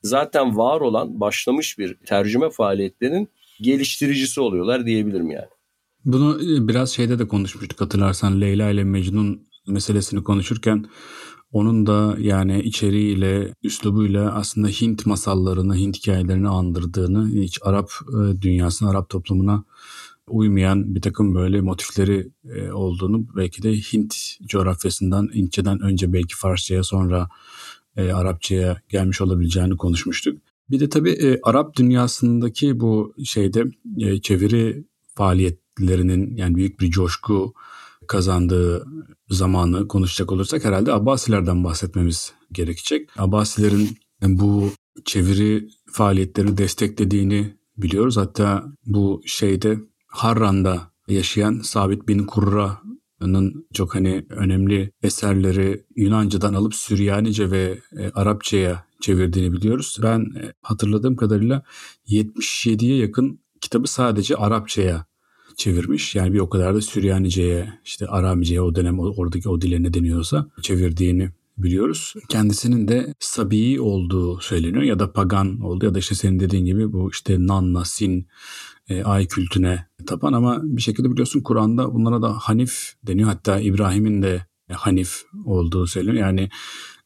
zaten 0.03 0.57
var 0.59 0.81
olan 0.81 1.21
başlamış 1.21 1.79
bir 1.79 1.95
tercüme 1.95 2.51
faaliyetlerinin 2.51 3.29
geliştiricisi 3.61 4.41
oluyorlar 4.41 4.87
diyebilirim 4.87 5.31
yani. 5.31 5.49
Bunu 6.05 6.43
e, 6.43 6.69
biraz 6.69 6.91
şeyde 6.91 7.19
de 7.19 7.29
konuşmuştuk 7.29 7.81
hatırlarsan 7.81 8.41
Leyla 8.41 8.71
ile 8.71 8.85
Mecnun 8.85 9.47
meselesini 9.69 10.25
konuşurken 10.25 10.85
onun 11.53 11.87
da 11.87 12.17
yani 12.19 12.63
içeriğiyle, 12.63 13.55
üslubuyla 13.63 14.35
aslında 14.35 14.69
Hint 14.69 15.07
masallarını, 15.07 15.77
Hint 15.77 15.97
hikayelerini 15.97 16.49
andırdığını, 16.49 17.29
hiç 17.29 17.59
Arap 17.63 17.91
e, 18.09 18.43
dünyasına, 18.43 18.91
Arap 18.91 19.09
toplumuna 19.09 19.65
uymayan 20.29 20.95
bir 20.95 21.03
takım 21.03 21.35
böyle 21.35 21.61
motifleri 21.61 22.31
e, 22.45 22.73
olduğunu 22.73 23.27
belki 23.37 23.63
de 23.63 23.73
Hint 23.73 24.15
coğrafyasından, 24.47 25.29
Hintçeden 25.35 25.81
önce 25.81 26.13
belki 26.13 26.37
Farsçaya 26.37 26.83
sonra 26.83 27.29
Arapçaya 27.97 28.81
gelmiş 28.89 29.21
olabileceğini 29.21 29.77
konuşmuştuk. 29.77 30.39
Bir 30.71 30.81
de 30.81 30.89
tabii 30.89 31.41
Arap 31.43 31.77
dünyasındaki 31.77 32.81
bu 32.81 33.15
şeyde 33.25 33.65
çeviri 34.23 34.85
faaliyet 35.15 35.62
Abbasilerinin 35.83 36.37
yani 36.37 36.55
büyük 36.55 36.81
bir 36.81 36.91
coşku 36.91 37.55
kazandığı 38.07 38.87
zamanı 39.29 39.89
konuşacak 39.89 40.33
olursak 40.33 40.65
herhalde 40.65 40.93
Abbasilerden 40.93 41.65
bahsetmemiz 41.65 42.33
gerekecek. 42.53 43.11
Abbasilerin 43.19 43.99
bu 44.23 44.71
çeviri 45.05 45.69
faaliyetlerini 45.93 46.59
desteklediğini 46.59 47.57
biliyoruz. 47.77 48.17
Hatta 48.17 48.65
bu 48.87 49.23
şeyde 49.27 49.79
Harran'da 50.07 50.93
yaşayan 51.09 51.61
Sabit 51.63 52.09
bin 52.09 52.27
Kurra'nın 52.27 53.67
çok 53.75 53.95
hani 53.95 54.27
önemli 54.31 54.93
eserleri 55.03 55.85
Yunanca'dan 55.97 56.55
alıp 56.55 56.75
Süryanice 56.75 57.51
ve 57.51 57.79
e, 57.99 58.11
Arapçaya 58.11 58.85
çevirdiğini 59.01 59.53
biliyoruz. 59.53 59.99
Ben 60.03 60.21
e, 60.21 60.53
hatırladığım 60.63 61.17
kadarıyla 61.17 61.63
77'ye 62.09 62.97
yakın 62.97 63.41
kitabı 63.61 63.89
sadece 63.89 64.37
Arapçaya 64.37 65.12
çevirmiş. 65.57 66.15
Yani 66.15 66.33
bir 66.33 66.39
o 66.39 66.49
kadar 66.49 66.75
da 66.75 66.81
Süryanice'ye, 66.81 67.73
işte 67.85 68.07
Aramice'ye 68.07 68.61
o 68.61 68.75
dönem 68.75 68.99
oradaki 68.99 69.49
o 69.49 69.61
dile 69.61 69.83
ne 69.83 69.95
deniyorsa 69.95 70.47
çevirdiğini 70.63 71.31
biliyoruz. 71.59 72.15
Kendisinin 72.29 72.89
de 72.89 73.15
Sabi 73.19 73.81
olduğu 73.81 74.41
söyleniyor 74.41 74.83
ya 74.83 74.99
da 74.99 75.13
pagan 75.13 75.61
oldu 75.61 75.87
ya 75.87 75.95
da 75.95 75.99
işte 75.99 76.15
senin 76.15 76.41
dediğin 76.41 76.65
gibi 76.65 76.93
bu 76.93 77.11
işte 77.11 77.37
Nanna, 77.39 77.85
Sin, 77.85 78.27
e, 78.89 79.03
ay 79.05 79.27
kültüne 79.27 79.87
tapan 80.07 80.33
ama 80.33 80.61
bir 80.63 80.83
şekilde 80.83 81.11
biliyorsun 81.11 81.41
Kur'an'da 81.41 81.95
bunlara 81.95 82.23
da 82.23 82.33
Hanif 82.33 82.93
deniyor. 83.07 83.29
Hatta 83.29 83.61
İbrahim'in 83.61 84.23
de 84.23 84.47
Hanif 84.73 85.23
olduğu 85.45 85.87
söyleniyor. 85.87 86.27
Yani 86.27 86.49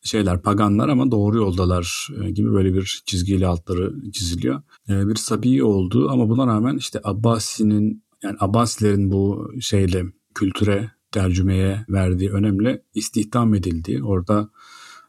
şeyler 0.03 0.43
paganlar 0.43 0.89
ama 0.89 1.11
doğru 1.11 1.37
yoldalar 1.37 2.09
e, 2.23 2.31
gibi 2.31 2.53
böyle 2.53 2.75
bir 2.75 3.03
çizgiyle 3.07 3.47
altları 3.47 4.11
çiziliyor. 4.13 4.63
E, 4.89 5.09
bir 5.09 5.15
Sabi 5.15 5.65
olduğu 5.65 6.11
ama 6.11 6.29
buna 6.29 6.47
rağmen 6.47 6.77
işte 6.77 7.01
Abbasi'nin 7.05 8.06
yani 8.23 8.37
Abbasilerin 8.41 9.11
bu 9.11 9.53
şeyle 9.61 10.05
kültüre 10.35 10.91
tercümeye 11.13 11.85
verdiği 11.89 12.31
önemli 12.31 12.83
istihdam 12.95 13.55
edildiği, 13.55 14.05
orada 14.05 14.51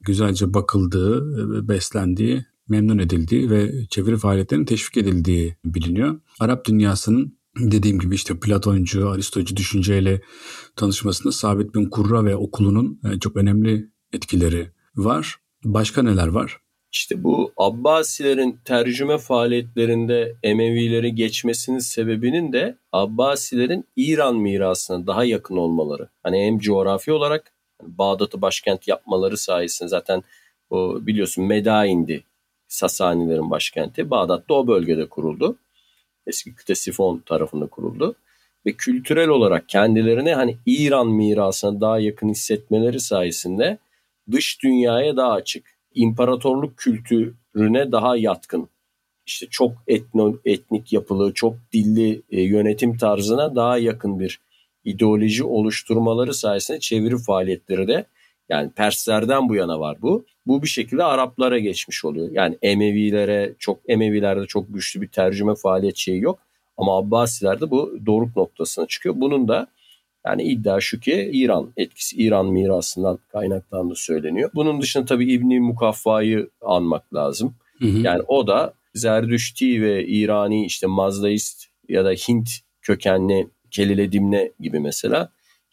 güzelce 0.01 0.53
bakıldığı, 0.53 1.67
beslendiği, 1.67 2.45
memnun 2.69 2.97
edildiği 2.97 3.49
ve 3.49 3.87
çeviri 3.89 4.17
faaliyetlerinin 4.17 4.65
teşvik 4.65 4.97
edildiği 4.97 5.55
biliniyor. 5.65 6.19
Arap 6.39 6.65
dünyasının 6.65 7.37
dediğim 7.59 7.99
gibi 7.99 8.15
işte 8.15 8.39
Platoncu, 8.39 9.09
Aristocu 9.09 9.57
düşünceyle 9.57 10.21
tanışmasında 10.75 11.31
Sabit 11.31 11.75
bin 11.75 11.89
Kurra 11.89 12.25
ve 12.25 12.35
okulunun 12.35 12.99
e, 13.05 13.19
çok 13.19 13.35
önemli 13.35 13.89
etkileri 14.13 14.71
var. 14.95 15.35
Başka 15.63 16.03
neler 16.03 16.27
var? 16.27 16.57
İşte 16.91 17.23
bu 17.23 17.53
Abbasilerin 17.57 18.59
tercüme 18.65 19.17
faaliyetlerinde 19.17 20.35
Emevileri 20.43 21.15
geçmesinin 21.15 21.79
sebebinin 21.79 22.53
de 22.53 22.77
Abbasilerin 22.91 23.85
İran 23.95 24.35
mirasına 24.35 25.07
daha 25.07 25.23
yakın 25.23 25.57
olmaları. 25.57 26.09
Hani 26.23 26.45
hem 26.45 26.59
coğrafi 26.59 27.11
olarak 27.11 27.51
Bağdat'ı 27.81 28.41
başkent 28.41 28.87
yapmaları 28.87 29.37
sayesinde 29.37 29.89
zaten 29.89 30.23
o 30.69 30.97
biliyorsun 31.01 31.45
Medain'di 31.45 32.23
Sasanilerin 32.67 33.51
başkenti. 33.51 34.09
Bağdat 34.09 34.49
da 34.49 34.53
o 34.53 34.67
bölgede 34.67 35.09
kuruldu. 35.09 35.57
Eski 36.27 36.55
Ktesifon 36.55 37.19
tarafında 37.19 37.67
kuruldu. 37.67 38.15
Ve 38.65 38.73
kültürel 38.73 39.29
olarak 39.29 39.69
kendilerine 39.69 40.33
hani 40.33 40.57
İran 40.65 41.07
mirasına 41.07 41.81
daha 41.81 41.99
yakın 41.99 42.29
hissetmeleri 42.29 42.99
sayesinde 42.99 43.77
dış 44.31 44.63
dünyaya 44.63 45.17
daha 45.17 45.31
açık 45.31 45.76
imparatorluk 45.97 46.77
kültürüne 46.77 47.91
daha 47.91 48.17
yatkın. 48.17 48.69
İşte 49.25 49.47
çok 49.49 49.71
etno, 49.87 50.33
etnik 50.45 50.93
yapılı, 50.93 51.33
çok 51.33 51.55
dilli 51.73 52.21
e, 52.29 52.41
yönetim 52.41 52.97
tarzına 52.97 53.55
daha 53.55 53.77
yakın 53.77 54.19
bir 54.19 54.39
ideoloji 54.83 55.43
oluşturmaları 55.43 56.33
sayesinde 56.33 56.79
çeviri 56.79 57.17
faaliyetleri 57.17 57.87
de 57.87 58.05
yani 58.49 58.71
Perslerden 58.71 59.49
bu 59.49 59.55
yana 59.55 59.79
var 59.79 59.97
bu. 60.01 60.25
Bu 60.45 60.61
bir 60.61 60.67
şekilde 60.67 61.03
Araplara 61.03 61.59
geçmiş 61.59 62.05
oluyor. 62.05 62.29
Yani 62.31 62.57
Emevilere 62.61 63.53
çok 63.59 63.79
Emevilerde 63.87 64.45
çok 64.45 64.73
güçlü 64.73 65.01
bir 65.01 65.07
tercüme 65.07 65.55
faaliyet 65.55 65.97
şeyi 65.97 66.21
yok. 66.21 66.39
Ama 66.77 66.97
Abbasilerde 66.97 67.71
bu 67.71 67.99
doruk 68.05 68.35
noktasına 68.35 68.87
çıkıyor. 68.87 69.15
Bunun 69.17 69.47
da 69.47 69.67
yani 70.27 70.43
iddia 70.43 70.81
şu 70.81 70.99
ki 70.99 71.29
İran 71.33 71.73
etkisi, 71.77 72.15
İran 72.15 72.45
mirasından 72.45 73.19
kaynaklandığı 73.31 73.95
söyleniyor. 73.95 74.49
Bunun 74.55 74.81
dışında 74.81 75.05
tabii 75.05 75.31
İbni 75.31 75.59
Mukaffa'yı 75.59 76.49
anmak 76.61 77.13
lazım. 77.13 77.55
Hı 77.79 77.87
hı. 77.87 77.97
Yani 77.97 78.21
o 78.27 78.47
da 78.47 78.73
Zerdüşti 78.93 79.81
ve 79.81 80.07
İrani 80.07 80.65
işte 80.65 80.87
Mazdaist 80.87 81.65
ya 81.89 82.05
da 82.05 82.11
Hint 82.11 82.49
kökenli 82.81 83.47
Kelile 83.71 84.11
Dimne 84.11 84.51
gibi 84.59 84.79
mesela 84.79 85.31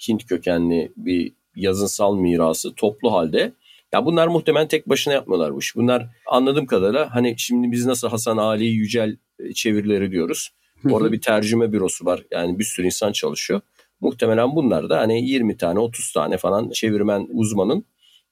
Hint 0.08 0.26
kökenli 0.26 0.92
bir 0.96 1.32
yazınsal 1.56 2.16
mirası 2.16 2.74
toplu 2.74 3.12
halde 3.12 3.52
ya 3.92 4.04
bunlar 4.04 4.28
muhtemelen 4.28 4.68
tek 4.68 4.88
başına 4.88 5.14
yapmıyorlar 5.14 5.54
bu 5.54 5.58
iş. 5.58 5.76
Bunlar 5.76 6.06
anladığım 6.26 6.66
kadarıyla 6.66 7.14
hani 7.14 7.34
şimdi 7.38 7.72
biz 7.72 7.86
nasıl 7.86 8.08
Hasan 8.08 8.36
Ali 8.36 8.64
Yücel 8.64 9.16
çevirileri 9.54 10.10
diyoruz. 10.10 10.50
Orada 10.90 11.12
bir 11.12 11.20
tercüme 11.20 11.72
bürosu 11.72 12.04
var. 12.04 12.22
Yani 12.30 12.58
bir 12.58 12.64
sürü 12.64 12.86
insan 12.86 13.12
çalışıyor. 13.12 13.60
Muhtemelen 14.04 14.56
bunlar 14.56 14.90
da 14.90 14.98
hani 14.98 15.28
20 15.28 15.56
tane 15.56 15.78
30 15.78 16.12
tane 16.12 16.36
falan 16.36 16.70
çevirmen 16.70 17.28
uzmanın 17.30 17.84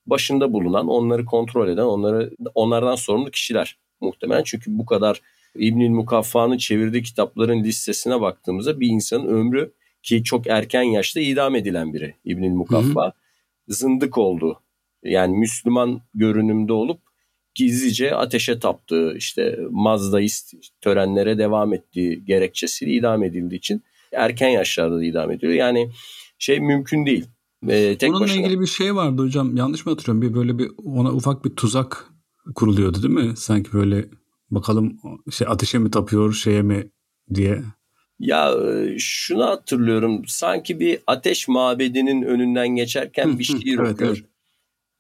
başında 0.07 0.53
bulunan, 0.53 0.89
onları 0.89 1.25
kontrol 1.25 1.69
eden, 1.69 1.83
onları 1.83 2.31
onlardan 2.55 2.95
sorumlu 2.95 3.31
kişiler 3.31 3.79
muhtemelen. 4.01 4.43
Çünkü 4.43 4.79
bu 4.79 4.87
kadar 4.87 5.21
İbnül 5.55 5.89
Mukaffa'nın 5.89 6.57
çevirdiği 6.57 7.03
kitapların 7.03 7.65
listesine 7.65 8.21
baktığımızda 8.21 8.81
bir 8.81 8.87
insanın 8.87 9.27
ömrü 9.27 9.73
ki 10.03 10.25
çok 10.25 10.47
erken 10.47 10.83
yaşta 10.83 11.21
idam 11.21 11.57
edilen 11.57 11.95
biri 11.95 12.15
İbnül 12.25 12.51
Mukaffa. 12.51 13.05
Hı 13.05 13.09
hı. 13.09 13.13
Zındık 13.69 14.19
oldu. 14.19 14.61
Yani 15.03 15.39
Müslüman 15.39 16.01
görünümde 16.15 16.73
olup 16.73 17.01
gizlice 17.55 18.15
ateşe 18.15 18.59
taptığı 18.59 19.15
işte 19.17 19.59
mazdaist 19.71 20.55
törenlere 20.81 21.39
devam 21.39 21.75
ettiği 21.75 22.25
gerekçesiyle 22.25 22.93
idam 22.93 23.25
edildiği 23.25 23.59
için 23.59 23.83
erken 24.13 24.49
yaşlarda 24.49 24.97
da 24.97 25.05
idam 25.05 25.31
ediliyor. 25.31 25.53
Yani 25.53 25.91
şey 26.39 26.61
mümkün 26.61 27.07
değil. 27.07 27.27
Ee, 27.69 27.99
tek 27.99 28.11
Onunla 28.11 28.25
başına. 28.25 28.41
ilgili 28.41 28.61
bir 28.61 28.67
şey 28.67 28.95
vardı 28.95 29.23
hocam. 29.23 29.57
Yanlış 29.57 29.87
mı 29.87 29.93
hatırlıyorum? 29.93 30.23
Bir 30.23 30.35
böyle 30.35 30.59
bir 30.59 30.71
ona 30.85 31.13
ufak 31.13 31.45
bir 31.45 31.51
tuzak 31.51 32.07
kuruluyordu 32.55 33.03
değil 33.03 33.15
mi? 33.15 33.37
Sanki 33.37 33.73
böyle 33.73 34.09
bakalım 34.51 34.99
şey 35.31 35.47
ateşe 35.51 35.79
mi 35.79 35.91
tapıyor 35.91 36.33
şeye 36.33 36.63
mi 36.63 36.91
diye. 37.35 37.63
Ya 38.19 38.53
e, 38.53 38.99
şunu 38.99 39.45
hatırlıyorum. 39.45 40.23
Sanki 40.27 40.81
bir 40.81 40.99
ateş 41.07 41.49
mabedinin 41.49 42.23
önünden 42.23 42.69
geçerken 42.69 43.39
bir 43.39 43.45
şiir 43.45 43.79
evet, 43.79 43.93
okuyor. 43.93 44.17
Evet. 44.17 44.27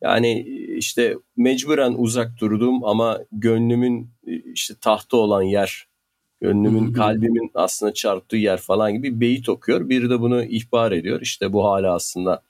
Yani 0.02 0.40
işte 0.76 1.16
mecburen 1.36 1.94
uzak 1.96 2.40
durdum 2.40 2.84
ama 2.84 3.20
gönlümün 3.32 4.10
e, 4.26 4.52
işte 4.52 4.74
tahta 4.80 5.16
olan 5.16 5.42
yer 5.42 5.86
Gönlümün, 6.42 6.92
kalbimin 6.92 7.50
aslında 7.54 7.94
çarptığı 7.94 8.36
yer 8.36 8.56
falan 8.56 8.92
gibi 8.92 9.20
beyit 9.20 9.48
okuyor. 9.48 9.88
Biri 9.88 10.10
de 10.10 10.20
bunu 10.20 10.44
ihbar 10.44 10.92
ediyor. 10.92 11.20
İşte 11.20 11.52
bu 11.52 11.64
hala 11.64 11.94
aslında 11.94 12.42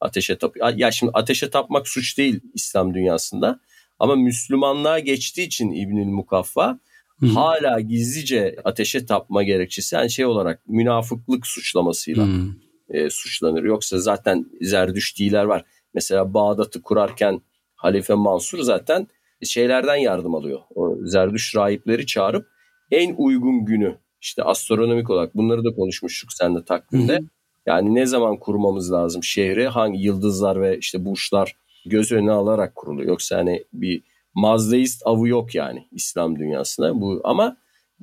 ateşe 0.00 0.38
tapıyor. 0.38 0.68
Ya 0.76 0.90
şimdi 0.90 1.12
ateşe 1.14 1.50
tapmak 1.50 1.88
suç 1.88 2.18
değil 2.18 2.40
İslam 2.54 2.94
dünyasında. 2.94 3.60
Ama 3.98 4.16
Müslümanlığa 4.16 4.98
geçtiği 4.98 5.42
için 5.42 5.70
İbnül 5.70 6.06
Mukaffa 6.06 6.78
Hı. 7.20 7.26
hala 7.26 7.80
gizlice 7.80 8.56
ateşe 8.64 9.06
tapma 9.06 9.42
gerekçesi 9.42 9.94
yani 9.94 10.10
şey 10.10 10.26
olarak 10.26 10.68
münafıklık 10.68 11.46
suçlamasıyla 11.46 12.28
e, 12.88 13.10
suçlanır. 13.10 13.64
Yoksa 13.64 13.98
zaten 13.98 14.46
Zerdüştiler 14.60 15.44
var. 15.44 15.64
Mesela 15.94 16.34
Bağdat'ı 16.34 16.82
kurarken 16.82 17.40
Halife 17.74 18.14
Mansur 18.14 18.58
zaten 18.60 19.06
şeylerden 19.44 19.96
yardım 19.96 20.34
alıyor. 20.34 20.60
O 20.74 20.96
Zerdüş 21.04 21.56
rahipleri 21.56 22.06
çağırıp 22.06 22.52
en 22.92 23.14
uygun 23.18 23.64
günü 23.64 23.96
işte 24.20 24.42
astronomik 24.42 25.10
olarak 25.10 25.36
bunları 25.36 25.64
da 25.64 25.74
konuşmuştuk 25.74 26.32
seninle 26.32 26.64
takvimde. 26.64 27.20
Yani 27.66 27.94
ne 27.94 28.06
zaman 28.06 28.36
kurmamız 28.36 28.92
lazım 28.92 29.24
şehri 29.24 29.68
hangi 29.68 30.02
yıldızlar 30.02 30.60
ve 30.60 30.78
işte 30.78 31.04
burçlar 31.04 31.56
göz 31.86 32.12
önüne 32.12 32.32
alarak 32.32 32.74
kuruluyor. 32.74 33.08
Yoksa 33.08 33.36
hani 33.36 33.64
bir 33.72 34.02
mazdeist 34.34 35.02
avı 35.04 35.28
yok 35.28 35.54
yani 35.54 35.88
İslam 35.92 36.38
dünyasında. 36.38 37.00
Bu 37.00 37.20
ama 37.24 37.56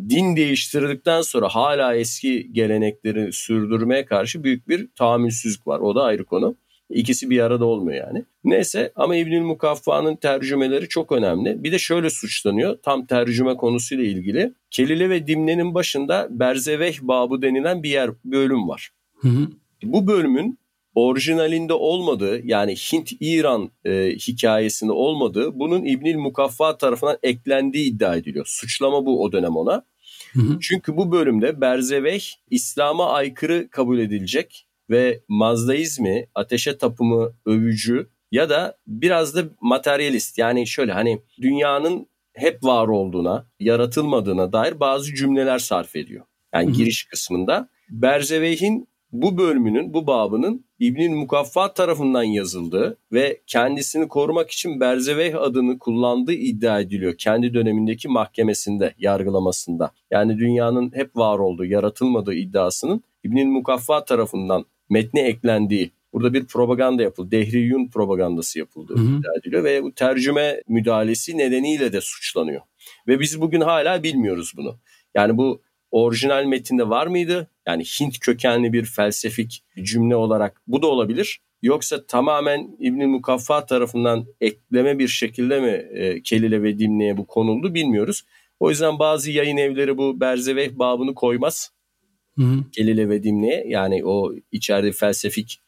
din 0.10 0.36
değiştirdikten 0.36 1.21
sonra 1.21 1.49
hala 1.49 1.95
eski 1.95 2.54
gelenekleri 2.54 3.34
sürdürmeye 3.34 4.06
karşı 4.06 4.43
büyük 4.43 4.67
bir 4.67 4.89
tahammülsüzlük 4.95 5.67
var. 5.67 5.80
O 5.80 5.95
da 5.95 6.04
ayrı 6.04 6.25
konu. 6.25 6.56
İkisi 6.89 7.30
bir 7.30 7.39
arada 7.39 7.65
olmuyor 7.65 8.08
yani. 8.08 8.25
Neyse 8.43 8.91
ama 8.95 9.15
İbnül 9.15 9.41
Mukaffa'nın 9.41 10.15
tercümeleri 10.15 10.88
çok 10.88 11.12
önemli. 11.12 11.63
Bir 11.63 11.71
de 11.71 11.80
şöyle 11.80 12.10
suçlanıyor 12.10 12.78
tam 12.84 13.06
tercüme 13.06 13.56
konusuyla 13.56 14.04
ilgili. 14.04 14.54
Kelile 14.71 15.10
ve 15.10 15.28
Dimne'nin 15.28 15.73
başında 15.73 16.28
Berzeveh 16.30 17.02
babı 17.02 17.41
denilen 17.41 17.84
bir 17.84 17.89
yer 17.89 18.12
bölüm 18.25 18.69
var. 18.69 18.89
Hı 19.15 19.28
hı. 19.28 19.47
Bu 19.84 20.08
bölümün 20.08 20.60
orijinalinde 20.95 21.73
olmadığı 21.73 22.47
yani 22.47 22.75
Hint-İran 22.75 23.71
e, 23.86 23.91
hikayesinde 24.10 24.91
olmadığı 24.91 25.60
bunun 25.60 25.86
İbnül 25.86 26.15
Mukaffa 26.15 26.78
tarafından 26.78 27.17
eklendiği 27.23 27.91
iddia 27.91 28.15
ediliyor. 28.15 28.45
Suçlama 28.45 29.06
bu 29.06 29.23
o 29.23 29.32
dönem 29.32 29.56
ona. 29.56 29.86
Hı 30.34 30.39
hı. 30.39 30.60
Çünkü 30.62 30.97
bu 30.97 31.12
bölümde 31.12 31.62
Berzeveh 31.62 32.23
İslam'a 32.49 33.12
aykırı 33.12 33.69
kabul 33.69 33.99
edilecek 33.99 34.67
ve 34.89 35.19
mazdaizmi, 35.28 36.28
ateşe 36.36 36.78
tapımı 36.78 37.34
övücü 37.45 38.10
ya 38.32 38.49
da 38.49 38.78
biraz 38.88 39.36
da 39.36 39.43
materyalist 39.62 40.38
yani 40.38 40.67
şöyle 40.67 40.91
hani 40.91 41.21
dünyanın 41.41 42.08
hep 42.34 42.63
var 42.63 42.88
olduğuna, 42.88 43.45
yaratılmadığına 43.60 44.54
dair 44.54 44.80
bazı 44.80 45.15
cümleler 45.15 45.60
sarf 45.60 45.95
ediyor. 45.95 46.25
Yani 46.54 46.65
Hı-hı. 46.65 46.75
giriş 46.75 47.04
kısmında. 47.04 47.69
Berzeveh'in 47.89 48.89
bu 49.12 49.38
bölümünün, 49.38 49.93
bu 49.93 50.08
babının 50.08 50.65
İbnül 50.80 51.10
Mukaffa 51.10 51.73
tarafından 51.73 52.23
yazıldığı 52.23 52.97
ve 53.12 53.41
kendisini 53.47 54.08
korumak 54.08 54.52
için 54.52 54.80
Berzeveh 54.80 55.41
adını 55.41 55.80
kullandığı 55.80 56.34
iddia 56.34 56.80
ediliyor. 56.80 57.17
Kendi 57.17 57.54
dönemindeki 57.54 58.08
mahkemesinde, 58.08 58.93
yargılamasında. 58.97 59.91
Yani 60.12 60.38
dünyanın 60.38 60.91
hep 60.95 61.15
var 61.15 61.39
olduğu, 61.39 61.65
yaratılmadığı 61.65 62.34
iddiasının 62.34 63.04
İbnül 63.23 63.45
Mukaffa 63.45 64.06
tarafından 64.06 64.65
metne 64.89 65.21
eklendiği 65.21 65.91
Burada 66.13 66.34
bir 66.34 66.45
propaganda 66.45 67.04
yapıldı. 67.04 67.32
Dehriyun 67.32 67.88
propagandası 67.88 68.60
yapıldı 68.60 68.93
iddia 68.93 69.32
ediliyor 69.39 69.63
ve 69.63 69.84
bu 69.84 69.91
tercüme 69.91 70.62
müdahalesi 70.67 71.38
nedeniyle 71.38 71.93
de 71.93 72.02
suçlanıyor. 72.02 72.62
Ve 73.08 73.19
biz 73.19 73.41
bugün 73.41 73.62
hala 73.62 74.04
bilmiyoruz 74.04 74.54
bunu. 74.58 74.78
Yani 75.15 75.38
bu 75.38 75.62
orijinal 75.91 76.45
metinde 76.45 76.89
var 76.89 77.08
mıydı? 77.08 77.47
Yani 77.67 77.84
Hint 77.84 78.19
kökenli 78.19 78.73
bir 78.73 78.86
felsefik 78.86 79.63
cümle 79.84 80.15
olarak 80.15 80.62
bu 80.67 80.82
da 80.82 80.88
olabilir. 80.88 81.39
Yoksa 81.62 82.06
tamamen 82.06 82.75
İbn 82.80 83.06
Mukaffa 83.06 83.65
tarafından 83.65 84.25
ekleme 84.41 84.99
bir 84.99 85.08
şekilde 85.08 85.60
mi 85.60 85.99
e, 85.99 86.21
Kelile 86.21 86.63
ve 86.63 86.80
Dimne'ye 86.80 87.17
bu 87.17 87.28
konuldu 87.28 87.73
bilmiyoruz. 87.73 88.23
O 88.60 88.69
yüzden 88.69 88.99
bazı 88.99 89.32
yayın 89.32 89.58
evleri 89.58 89.97
bu 89.97 90.19
Berzeveh 90.19 90.69
babını 90.71 91.15
koymaz. 91.15 91.71
Kelile 92.71 93.10
ve 93.10 93.23
Dimne'ye 93.23 93.65
yani 93.67 94.06
o 94.06 94.34
içeride 94.52 94.91
felsefik 94.91 95.60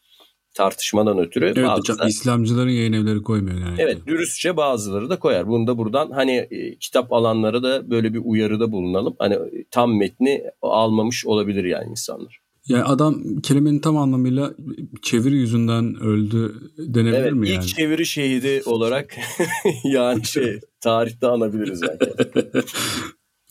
tartışmadan 0.54 1.18
ötürü. 1.18 1.44
Evet 1.44 1.68
hocam 1.68 2.08
İslamcıların 2.08 2.70
yayın 2.70 2.92
evleri 2.92 3.22
koymuyor 3.22 3.58
yani. 3.58 3.76
Evet 3.78 4.06
dürüstçe 4.06 4.56
bazıları 4.56 5.10
da 5.10 5.18
koyar. 5.18 5.48
Bunu 5.48 5.66
da 5.66 5.78
buradan 5.78 6.10
hani 6.10 6.32
e, 6.50 6.76
kitap 6.78 7.12
alanlara 7.12 7.62
da 7.62 7.90
böyle 7.90 8.14
bir 8.14 8.20
uyarıda 8.24 8.72
bulunalım. 8.72 9.16
Hani 9.18 9.38
tam 9.70 9.98
metni 9.98 10.44
almamış 10.62 11.26
olabilir 11.26 11.64
yani 11.64 11.90
insanlar. 11.90 12.42
Yani 12.68 12.84
adam 12.84 13.40
kelimenin 13.42 13.78
tam 13.78 13.96
anlamıyla 13.96 14.54
çeviri 15.02 15.34
yüzünden 15.34 16.00
öldü 16.00 16.54
denebilir 16.78 17.18
evet, 17.18 17.32
mi 17.32 17.50
yani? 17.50 17.64
İlk 17.64 17.68
çeviri 17.68 18.06
şehidi 18.06 18.62
olarak 18.66 19.16
yani 19.84 20.26
şey 20.26 20.60
tarihte 20.80 21.26
anabiliriz 21.26 21.82
yani. 21.82 21.98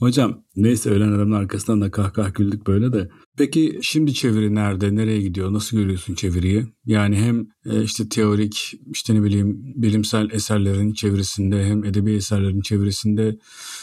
Hocam 0.02 0.44
neyse 0.56 0.90
ölen 0.90 1.12
adamın 1.12 1.36
arkasından 1.36 1.82
da 1.82 1.92
kahkah 1.92 2.34
güldük 2.36 2.68
böyle 2.68 2.94
de. 2.94 3.10
Peki 3.38 3.80
şimdi 3.82 4.13
çeviri 4.13 4.56
nerede? 4.56 4.96
Nereye 4.96 5.22
gidiyor? 5.22 5.54
Nasıl 5.54 5.78
görüyorsun 5.78 6.15
çeviriyi? 6.15 6.65
Yani 6.86 7.15
hem 7.15 7.48
e, 7.65 7.84
işte 7.84 8.10
teorik, 8.10 8.74
işte 8.91 9.15
ne 9.15 9.24
bileyim 9.24 9.74
bilimsel 9.76 10.30
eserlerin 10.32 10.94
çevirisinde 10.94 11.65
hem 11.65 11.84
edebi 11.84 12.13
eserlerin 12.13 12.62
çevirisinde. 12.62 13.38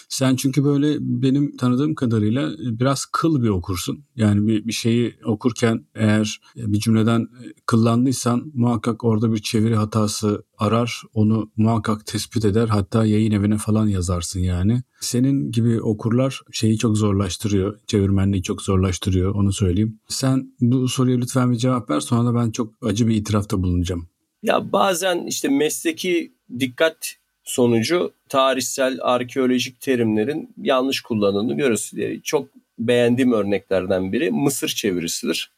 Sen 0.08 0.36
çünkü 0.36 0.64
böyle 0.64 0.96
benim 1.00 1.56
tanıdığım 1.56 1.94
kadarıyla 1.94 2.50
biraz 2.58 3.04
kıl 3.04 3.42
bir 3.42 3.48
okursun. 3.48 4.04
Yani 4.16 4.46
bir, 4.46 4.66
bir 4.66 4.72
şeyi 4.72 5.14
okurken 5.24 5.86
eğer 5.94 6.40
bir 6.56 6.80
cümleden 6.80 7.26
kıllandıysan 7.66 8.52
muhakkak 8.54 9.04
orada 9.04 9.32
bir 9.32 9.38
çeviri 9.38 9.76
hatası 9.76 10.44
arar. 10.58 11.02
Onu 11.14 11.50
muhakkak 11.56 12.06
tespit 12.06 12.44
eder. 12.44 12.68
Hatta 12.68 13.04
yayın 13.06 13.32
evine 13.32 13.58
falan 13.58 13.86
yazarsın 13.86 14.40
yani. 14.40 14.82
Senin 15.00 15.50
gibi 15.50 15.82
okurlar 15.82 16.40
şeyi 16.52 16.78
çok 16.78 16.96
zorlaştırıyor. 16.96 17.78
Çevirmenliği 17.86 18.42
çok 18.42 18.62
zorlaştırıyor 18.62 19.34
onu 19.38 19.52
söyleyeyim. 19.52 20.00
Sen 20.08 20.52
bu 20.60 20.88
soruya 20.88 21.18
lütfen 21.18 21.52
bir 21.52 21.56
cevap 21.56 21.90
ver 21.90 22.00
sonra 22.00 22.28
da 22.28 22.34
ben 22.34 22.50
çok 22.50 22.74
acı 22.82 23.08
bir 23.08 23.14
itirafta 23.14 23.62
bulunacağım. 23.62 24.08
Ya 24.42 24.72
bazen 24.72 25.26
işte 25.26 25.48
mesleki 25.48 26.32
dikkat 26.58 27.14
sonucu 27.44 28.12
tarihsel, 28.28 28.98
arkeolojik 29.02 29.80
terimlerin 29.80 30.54
yanlış 30.56 31.00
kullanıldığını 31.00 31.56
görüyoruz. 31.56 31.92
Çok 32.24 32.48
beğendiğim 32.78 33.32
örneklerden 33.32 34.12
biri 34.12 34.30
Mısır 34.30 34.68
çevirisidir. 34.68 35.52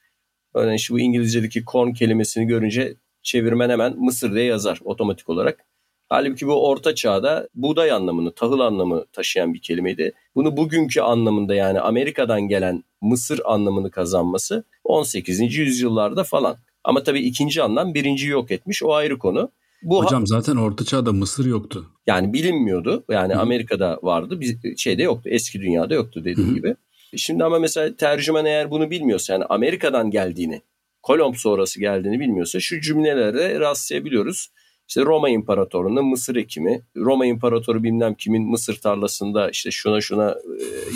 Örneğin 0.55 0.77
şu 0.77 0.95
bu 0.95 1.01
İngilizce'deki 1.01 1.65
corn 1.73 1.93
kelimesini 1.93 2.47
görünce 2.47 2.95
çevirmen 3.23 3.71
hemen 3.71 3.97
Mısır 3.99 4.35
diye 4.35 4.45
yazar 4.45 4.81
otomatik 4.85 5.29
olarak. 5.29 5.67
Halbuki 6.11 6.47
bu 6.47 6.69
orta 6.69 6.95
çağda 6.95 7.49
buğday 7.55 7.93
anlamını, 7.93 8.33
tahıl 8.33 8.61
anlamı 8.61 9.05
taşıyan 9.13 9.55
bir 9.55 9.61
kelimeydi. 9.61 10.13
Bunu 10.35 10.57
bugünkü 10.57 11.01
anlamında 11.01 11.55
yani 11.55 11.81
Amerika'dan 11.81 12.41
gelen 12.41 12.85
Mısır 13.03 13.41
anlamını 13.45 13.91
kazanması 13.91 14.65
18. 14.85 15.41
yüzyıllarda 15.55 16.25
falan. 16.25 16.57
Ama 16.85 17.03
tabii 17.03 17.21
ikinci 17.21 17.63
anlam 17.63 17.95
birinciyi 17.95 18.31
yok 18.31 18.51
etmiş 18.51 18.83
o 18.83 18.95
ayrı 18.95 19.19
konu. 19.19 19.51
Bu 19.83 20.05
Hocam 20.05 20.27
zaten 20.27 20.57
Orta 20.57 20.85
Çağ'da 20.85 21.13
Mısır 21.13 21.45
yoktu. 21.45 21.87
Yani 22.07 22.33
bilinmiyordu. 22.33 23.05
Yani 23.11 23.35
Hı. 23.35 23.39
Amerika'da 23.41 23.99
vardı. 24.03 24.41
Bir 24.41 24.77
şeyde 24.77 25.03
yoktu. 25.03 25.31
Eski 25.33 25.61
dünyada 25.61 25.95
yoktu 25.95 26.25
dediğim 26.25 26.51
Hı. 26.51 26.55
gibi. 26.55 26.77
Şimdi 27.17 27.45
ama 27.45 27.59
mesela 27.59 27.97
tercüman 27.97 28.47
eğer 28.47 28.71
bunu 28.71 28.91
bilmiyorsa 28.91 29.33
yani 29.33 29.45
Amerika'dan 29.45 30.11
geldiğini, 30.11 30.63
Kolomb 31.03 31.35
sonrası 31.35 31.81
geldiğini 31.81 32.21
bilmiyorsa 32.21 32.61
şu 32.61 32.81
cümlelere 32.81 33.61
rastlayabiliyoruz. 33.61 34.49
İşte 34.91 35.03
Roma 35.05 35.29
İmparatorluğu'nda 35.29 36.03
Mısır 36.03 36.37
ekimi, 36.37 36.83
Roma 36.97 37.27
İmparatoru 37.27 37.83
bilmem 37.83 38.15
kimin 38.15 38.43
Mısır 38.43 38.77
tarlasında 38.77 39.51
işte 39.51 39.71
şuna 39.71 40.01
şuna 40.01 40.31
e, 40.31 40.37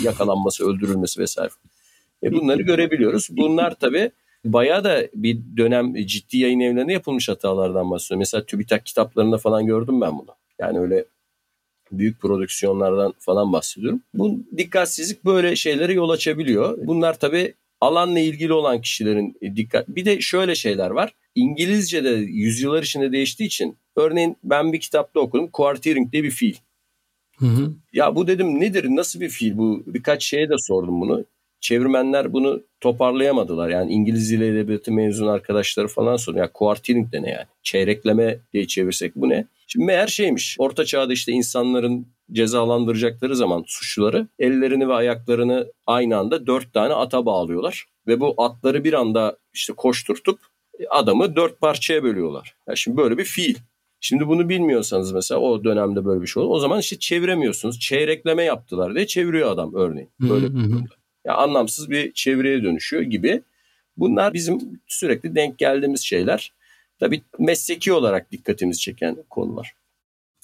yakalanması, 0.03 0.69
öldürülmesi 0.69 1.21
vesaire. 1.21 1.49
E 2.23 2.31
bunları 2.31 2.61
görebiliyoruz. 2.61 3.27
Bunlar 3.31 3.75
tabii 3.79 4.11
bayağı 4.45 4.83
da 4.83 5.07
bir 5.13 5.39
dönem 5.57 5.95
ciddi 5.95 6.37
yayın 6.37 6.59
evlerinde 6.59 6.93
yapılmış 6.93 7.29
hatalardan 7.29 7.91
bahsediyorum. 7.91 8.19
Mesela 8.19 8.45
TÜBİTAK 8.45 8.85
kitaplarında 8.85 9.37
falan 9.37 9.65
gördüm 9.65 10.01
ben 10.01 10.19
bunu. 10.19 10.35
Yani 10.59 10.79
öyle 10.79 11.05
büyük 11.91 12.21
prodüksiyonlardan 12.21 13.13
falan 13.19 13.53
bahsediyorum. 13.53 14.01
Bu 14.13 14.39
dikkatsizlik 14.57 15.25
böyle 15.25 15.55
şeylere 15.55 15.93
yol 15.93 16.09
açabiliyor. 16.09 16.77
Bunlar 16.87 17.19
tabii 17.19 17.53
alanla 17.81 18.19
ilgili 18.19 18.53
olan 18.53 18.81
kişilerin 18.81 19.37
dikkat. 19.55 19.87
Bir 19.87 20.05
de 20.05 20.21
şöyle 20.21 20.55
şeyler 20.55 20.89
var. 20.89 21.15
İngilizce'de 21.35 22.09
yüzyıllar 22.09 22.83
içinde 22.83 23.11
değiştiği 23.11 23.47
için 23.47 23.77
örneğin 23.95 24.37
ben 24.43 24.73
bir 24.73 24.79
kitapta 24.79 25.19
okudum. 25.19 25.47
Quartering 25.47 26.11
diye 26.11 26.23
bir 26.23 26.31
fiil. 26.31 26.55
Hı 27.37 27.45
hı. 27.45 27.73
Ya 27.93 28.15
bu 28.15 28.27
dedim 28.27 28.59
nedir 28.59 28.85
nasıl 28.89 29.21
bir 29.21 29.29
fiil 29.29 29.57
bu 29.57 29.83
birkaç 29.87 30.25
şeye 30.25 30.49
de 30.49 30.55
sordum 30.57 31.01
bunu 31.01 31.25
çevirmenler 31.59 32.33
bunu 32.33 32.63
toparlayamadılar. 32.81 33.69
Yani 33.69 33.91
İngiliz 33.91 34.31
dili 34.31 34.47
edebiyatı 34.47 34.91
mezun 34.91 35.27
arkadaşları 35.27 35.87
falan 35.87 36.17
soruyor. 36.17 36.45
Ya 36.45 36.51
quartering 36.53 37.11
de 37.11 37.21
ne 37.21 37.29
yani? 37.29 37.45
Çeyrekleme 37.63 38.39
diye 38.53 38.67
çevirsek 38.67 39.15
bu 39.15 39.29
ne? 39.29 39.45
Şimdi 39.67 39.85
meğer 39.85 40.07
şeymiş. 40.07 40.55
Orta 40.59 40.85
çağda 40.85 41.13
işte 41.13 41.31
insanların 41.31 42.07
cezalandıracakları 42.31 43.35
zaman 43.35 43.63
suçluları 43.67 44.27
ellerini 44.39 44.89
ve 44.89 44.93
ayaklarını 44.93 45.71
aynı 45.87 46.17
anda 46.17 46.47
dört 46.47 46.73
tane 46.73 46.93
ata 46.93 47.25
bağlıyorlar. 47.25 47.85
Ve 48.07 48.19
bu 48.19 48.33
atları 48.37 48.83
bir 48.83 48.93
anda 48.93 49.37
işte 49.53 49.73
koşturtup 49.73 50.39
adamı 50.89 51.35
dört 51.35 51.61
parçaya 51.61 52.03
bölüyorlar. 52.03 52.55
Ya 52.67 52.75
şimdi 52.75 52.97
böyle 52.97 53.17
bir 53.17 53.23
fiil. 53.23 53.55
Şimdi 53.99 54.27
bunu 54.27 54.49
bilmiyorsanız 54.49 55.11
mesela 55.11 55.41
o 55.41 55.63
dönemde 55.63 56.05
böyle 56.05 56.21
bir 56.21 56.27
şey 56.27 56.43
olur. 56.43 56.55
O 56.55 56.59
zaman 56.59 56.79
işte 56.79 56.99
çeviremiyorsunuz. 56.99 57.79
Çeyrekleme 57.79 58.43
yaptılar 58.43 58.95
diye 58.95 59.07
çeviriyor 59.07 59.51
adam 59.51 59.73
örneğin. 59.73 60.09
Böyle 60.19 60.45
bir 60.45 60.59
durumda 60.59 60.95
yani 61.25 61.37
anlamsız 61.37 61.89
bir 61.89 62.11
çevreye 62.13 62.63
dönüşüyor 62.63 63.03
gibi. 63.03 63.41
Bunlar 63.97 64.33
bizim 64.33 64.81
sürekli 64.87 65.35
denk 65.35 65.57
geldiğimiz 65.57 66.01
şeyler. 66.01 66.53
Tabii 66.99 67.21
mesleki 67.39 67.93
olarak 67.93 68.31
dikkatimizi 68.31 68.79
çeken 68.79 69.17
konular. 69.29 69.73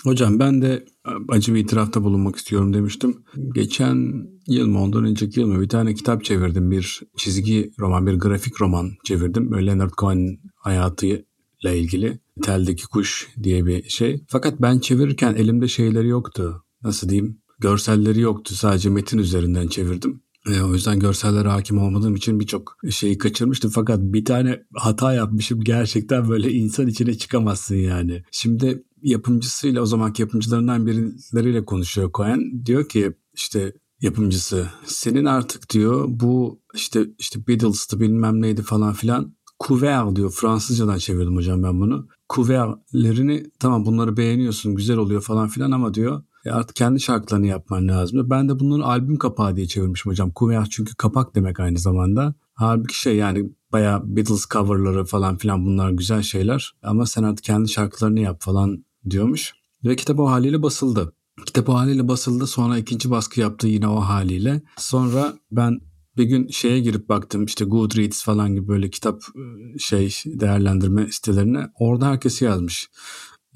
Hocam 0.04 0.40
ben 0.40 0.62
de 0.62 0.86
acı 1.30 1.56
bir 1.56 1.60
itirafta 1.60 2.04
bulunmak 2.04 2.36
istiyorum 2.36 2.74
demiştim. 2.74 3.24
Geçen 3.56 4.28
yıl 4.48 4.68
mı 4.68 4.82
ondan 4.82 5.06
önceki 5.06 5.40
yıl 5.40 5.48
mı 5.48 5.62
bir 5.62 5.70
tane 5.70 5.94
kitap 5.94 6.24
çevirdim. 6.24 6.72
Bir 6.72 7.02
çizgi 7.18 7.72
roman, 7.80 8.08
bir 8.08 8.14
grafik 8.14 8.62
roman 8.62 8.92
çevirdim. 9.04 9.52
Böyle 9.52 9.68
Leonard 9.68 9.92
Cohen 9.98 10.38
hayatıyla 10.56 11.72
ilgili. 11.74 12.20
Teldeki 12.44 12.88
Kuş 12.88 13.30
diye 13.44 13.66
bir 13.66 13.90
şey. 13.90 14.24
Fakat 14.28 14.62
ben 14.62 14.80
çevirirken 14.80 15.36
elimde 15.36 15.68
şeyleri 15.68 16.08
yoktu. 16.08 16.64
Nasıl 16.84 17.10
diyeyim? 17.10 17.38
Görselleri 17.60 18.20
yoktu. 18.20 18.56
Sadece 18.56 18.90
metin 18.90 19.18
üzerinden 19.18 19.68
çevirdim. 19.68 20.22
E, 20.48 20.62
o 20.62 20.74
yüzden 20.74 21.00
görsellere 21.00 21.48
hakim 21.48 21.78
olmadığım 21.78 22.16
için 22.16 22.40
birçok 22.40 22.78
şeyi 22.90 23.18
kaçırmıştım. 23.18 23.72
Fakat 23.72 24.00
bir 24.02 24.26
tane 24.26 24.64
hata 24.76 25.14
yapmışım. 25.14 25.62
Gerçekten 25.62 26.30
böyle 26.30 26.52
insan 26.52 26.88
içine 26.88 27.14
çıkamazsın 27.14 27.76
yani. 27.76 28.24
Şimdi 28.32 28.84
yapımcısıyla 29.02 29.82
o 29.82 29.86
zamanki 29.86 30.22
yapımcılarından 30.22 30.86
birileriyle 30.86 31.66
konuşuyor 31.66 32.12
Cohen. 32.14 32.66
Diyor 32.66 32.90
ki 32.90 33.14
işte 33.34 33.74
yapımcısı 34.02 34.68
senin 34.86 35.26
artık 35.26 35.70
diyor 35.70 36.06
bu 36.10 36.62
işte 36.74 37.06
işte 37.20 37.48
Beatles'tı 37.48 38.00
bilmem 38.00 38.42
neydi 38.42 38.62
falan 38.62 38.94
filan 38.94 39.36
couvert 39.68 40.16
diyor. 40.16 40.32
Fransızcadan 40.32 40.98
çevirdim 40.98 41.36
hocam 41.36 41.64
ben 41.64 41.82
bunu. 41.82 42.08
Couvert'lerini 42.30 43.44
tamam 43.60 43.86
bunları 43.86 44.18
beğeniyorsun 44.18 44.76
güzel 44.76 44.98
oluyor 44.98 45.22
falan 45.22 45.48
filan 45.48 45.72
ama 45.72 45.94
diyor 45.94 46.24
e 46.46 46.52
artık 46.52 46.76
kendi 46.76 47.00
şarkılarını 47.00 47.48
yapman 47.48 47.88
lazım. 47.88 48.30
Ben 48.30 48.50
de 48.50 48.60
bunları 48.60 48.86
albüm 48.86 49.18
kapağı 49.18 49.56
diye 49.56 49.68
çevirmişim 49.68 50.12
hocam. 50.12 50.32
Couvert 50.36 50.72
çünkü 50.72 50.96
kapak 50.96 51.36
demek 51.36 51.60
aynı 51.60 51.78
zamanda. 51.78 52.34
Halbuki 52.54 53.00
şey 53.00 53.16
yani 53.16 53.52
bayağı 53.72 54.16
Beatles 54.16 54.46
coverları 54.50 55.06
falan 55.06 55.38
filan 55.38 55.66
bunlar 55.66 55.92
güzel 55.92 56.22
şeyler. 56.22 56.74
Ama 56.84 57.06
sen 57.06 57.24
artık 57.24 57.44
kendi 57.44 57.70
şarkılarını 57.70 58.20
yap 58.20 58.42
falan 58.42 58.86
diyormuş. 59.10 59.54
Ve 59.86 59.96
kitap 59.96 60.20
o 60.20 60.30
haliyle 60.30 60.62
basıldı. 60.64 61.14
Kitap 61.46 61.70
o 61.70 61.74
haliyle 61.74 62.08
basıldı. 62.08 62.48
Sonra 62.48 62.78
ikinci 62.78 63.12
baskı 63.12 63.40
yaptı 63.40 63.68
yine 63.68 63.88
o 63.88 64.00
haliyle. 64.00 64.62
Sonra 64.78 65.34
ben 65.52 65.80
Bir 66.18 66.24
gün 66.24 66.48
şeye 66.48 66.80
girip 66.80 67.10
baktım 67.10 67.46
işte 67.46 67.66
Goodreads 67.66 68.24
falan 68.24 68.56
gibi 68.56 68.68
böyle 68.68 68.90
kitap 68.90 69.22
e, 69.22 69.80
şey 69.80 70.14
değerlendirme 70.26 71.12
sitelerine. 71.12 71.68
Orada 71.80 72.08
herkesi 72.08 72.46
yazmış. 72.46 72.90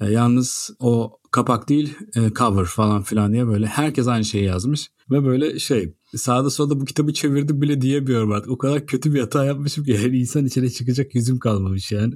E, 0.00 0.10
yalnız 0.10 0.70
o 0.78 1.18
kapak 1.30 1.68
değil 1.68 1.94
e, 2.16 2.30
cover 2.34 2.64
falan 2.64 3.02
filan 3.02 3.32
diye 3.32 3.46
böyle 3.46 3.66
herkes 3.66 4.08
aynı 4.08 4.24
şeyi 4.24 4.44
yazmış. 4.44 4.90
Ve 5.10 5.24
böyle 5.24 5.58
şey 5.58 5.94
sağda 6.16 6.50
solda 6.50 6.80
bu 6.80 6.84
kitabı 6.84 7.12
çevirdim 7.12 7.62
bile 7.62 7.80
diyemiyorum 7.80 8.32
artık. 8.32 8.50
O 8.50 8.58
kadar 8.58 8.86
kötü 8.86 9.14
bir 9.14 9.20
hata 9.20 9.44
yapmışım 9.44 9.84
ki 9.84 9.98
her 9.98 10.10
insan 10.10 10.46
içine 10.46 10.70
çıkacak 10.70 11.14
yüzüm 11.14 11.38
kalmamış 11.38 11.92
yani. 11.92 12.14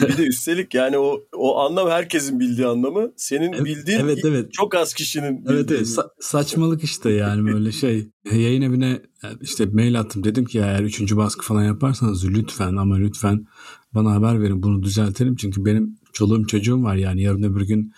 bir 0.00 0.16
de 0.16 0.22
üstelik 0.22 0.74
yani 0.74 0.98
o 0.98 1.20
o 1.36 1.58
anlam 1.58 1.88
herkesin 1.88 2.40
bildiği 2.40 2.66
anlamı. 2.66 3.12
Senin 3.16 3.64
bildiğin 3.64 4.00
evet, 4.00 4.24
evet. 4.24 4.52
çok 4.52 4.74
az 4.74 4.94
kişinin 4.94 5.44
Evet 5.48 5.70
evet 5.70 5.86
Sa- 5.86 6.08
saçmalık 6.20 6.84
işte 6.84 7.10
yani 7.10 7.52
böyle 7.52 7.72
şey. 7.72 8.08
Yayın 8.32 8.62
evine 8.62 9.02
işte 9.40 9.66
mail 9.66 10.00
attım 10.00 10.24
dedim 10.24 10.44
ki 10.44 10.58
eğer 10.58 10.80
üçüncü 10.80 11.16
baskı 11.16 11.46
falan 11.46 11.64
yaparsanız 11.64 12.28
lütfen 12.28 12.76
ama 12.76 12.96
lütfen 12.96 13.46
bana 13.94 14.12
haber 14.12 14.42
verin 14.42 14.62
bunu 14.62 14.82
düzeltelim. 14.82 15.36
Çünkü 15.36 15.64
benim 15.64 15.98
çoluğum 16.12 16.46
çocuğum 16.46 16.82
var 16.82 16.94
yani 16.94 17.22
yarın 17.22 17.42
öbür 17.42 17.66
gün 17.66 17.92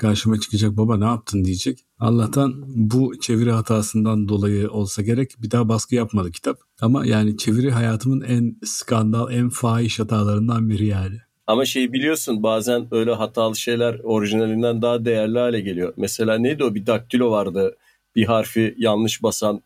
karşıma 0.00 0.40
çıkacak 0.40 0.76
baba 0.76 0.96
ne 0.96 1.04
yaptın 1.04 1.44
diyecek. 1.44 1.78
Allah'tan 1.98 2.64
bu 2.66 3.20
çeviri 3.20 3.50
hatasından 3.50 4.28
dolayı 4.28 4.70
olsa 4.70 5.02
gerek 5.02 5.30
bir 5.38 5.50
daha 5.50 5.68
baskı 5.68 5.94
yapmadı 5.94 6.30
kitap. 6.30 6.58
Ama 6.80 7.06
yani 7.06 7.36
çeviri 7.36 7.70
hayatımın 7.70 8.20
en 8.20 8.56
skandal, 8.64 9.32
en 9.32 9.48
fahiş 9.48 10.00
hatalarından 10.00 10.68
biri 10.68 10.86
yani. 10.86 11.16
Ama 11.46 11.64
şey 11.64 11.92
biliyorsun 11.92 12.42
bazen 12.42 12.88
öyle 12.90 13.12
hatalı 13.12 13.56
şeyler 13.56 14.00
orijinalinden 14.02 14.82
daha 14.82 15.04
değerli 15.04 15.38
hale 15.38 15.60
geliyor. 15.60 15.92
Mesela 15.96 16.38
neydi 16.38 16.64
o 16.64 16.74
bir 16.74 16.86
daktilo 16.86 17.30
vardı 17.30 17.76
bir 18.16 18.24
harfi 18.24 18.74
yanlış 18.78 19.22
basan 19.22 19.62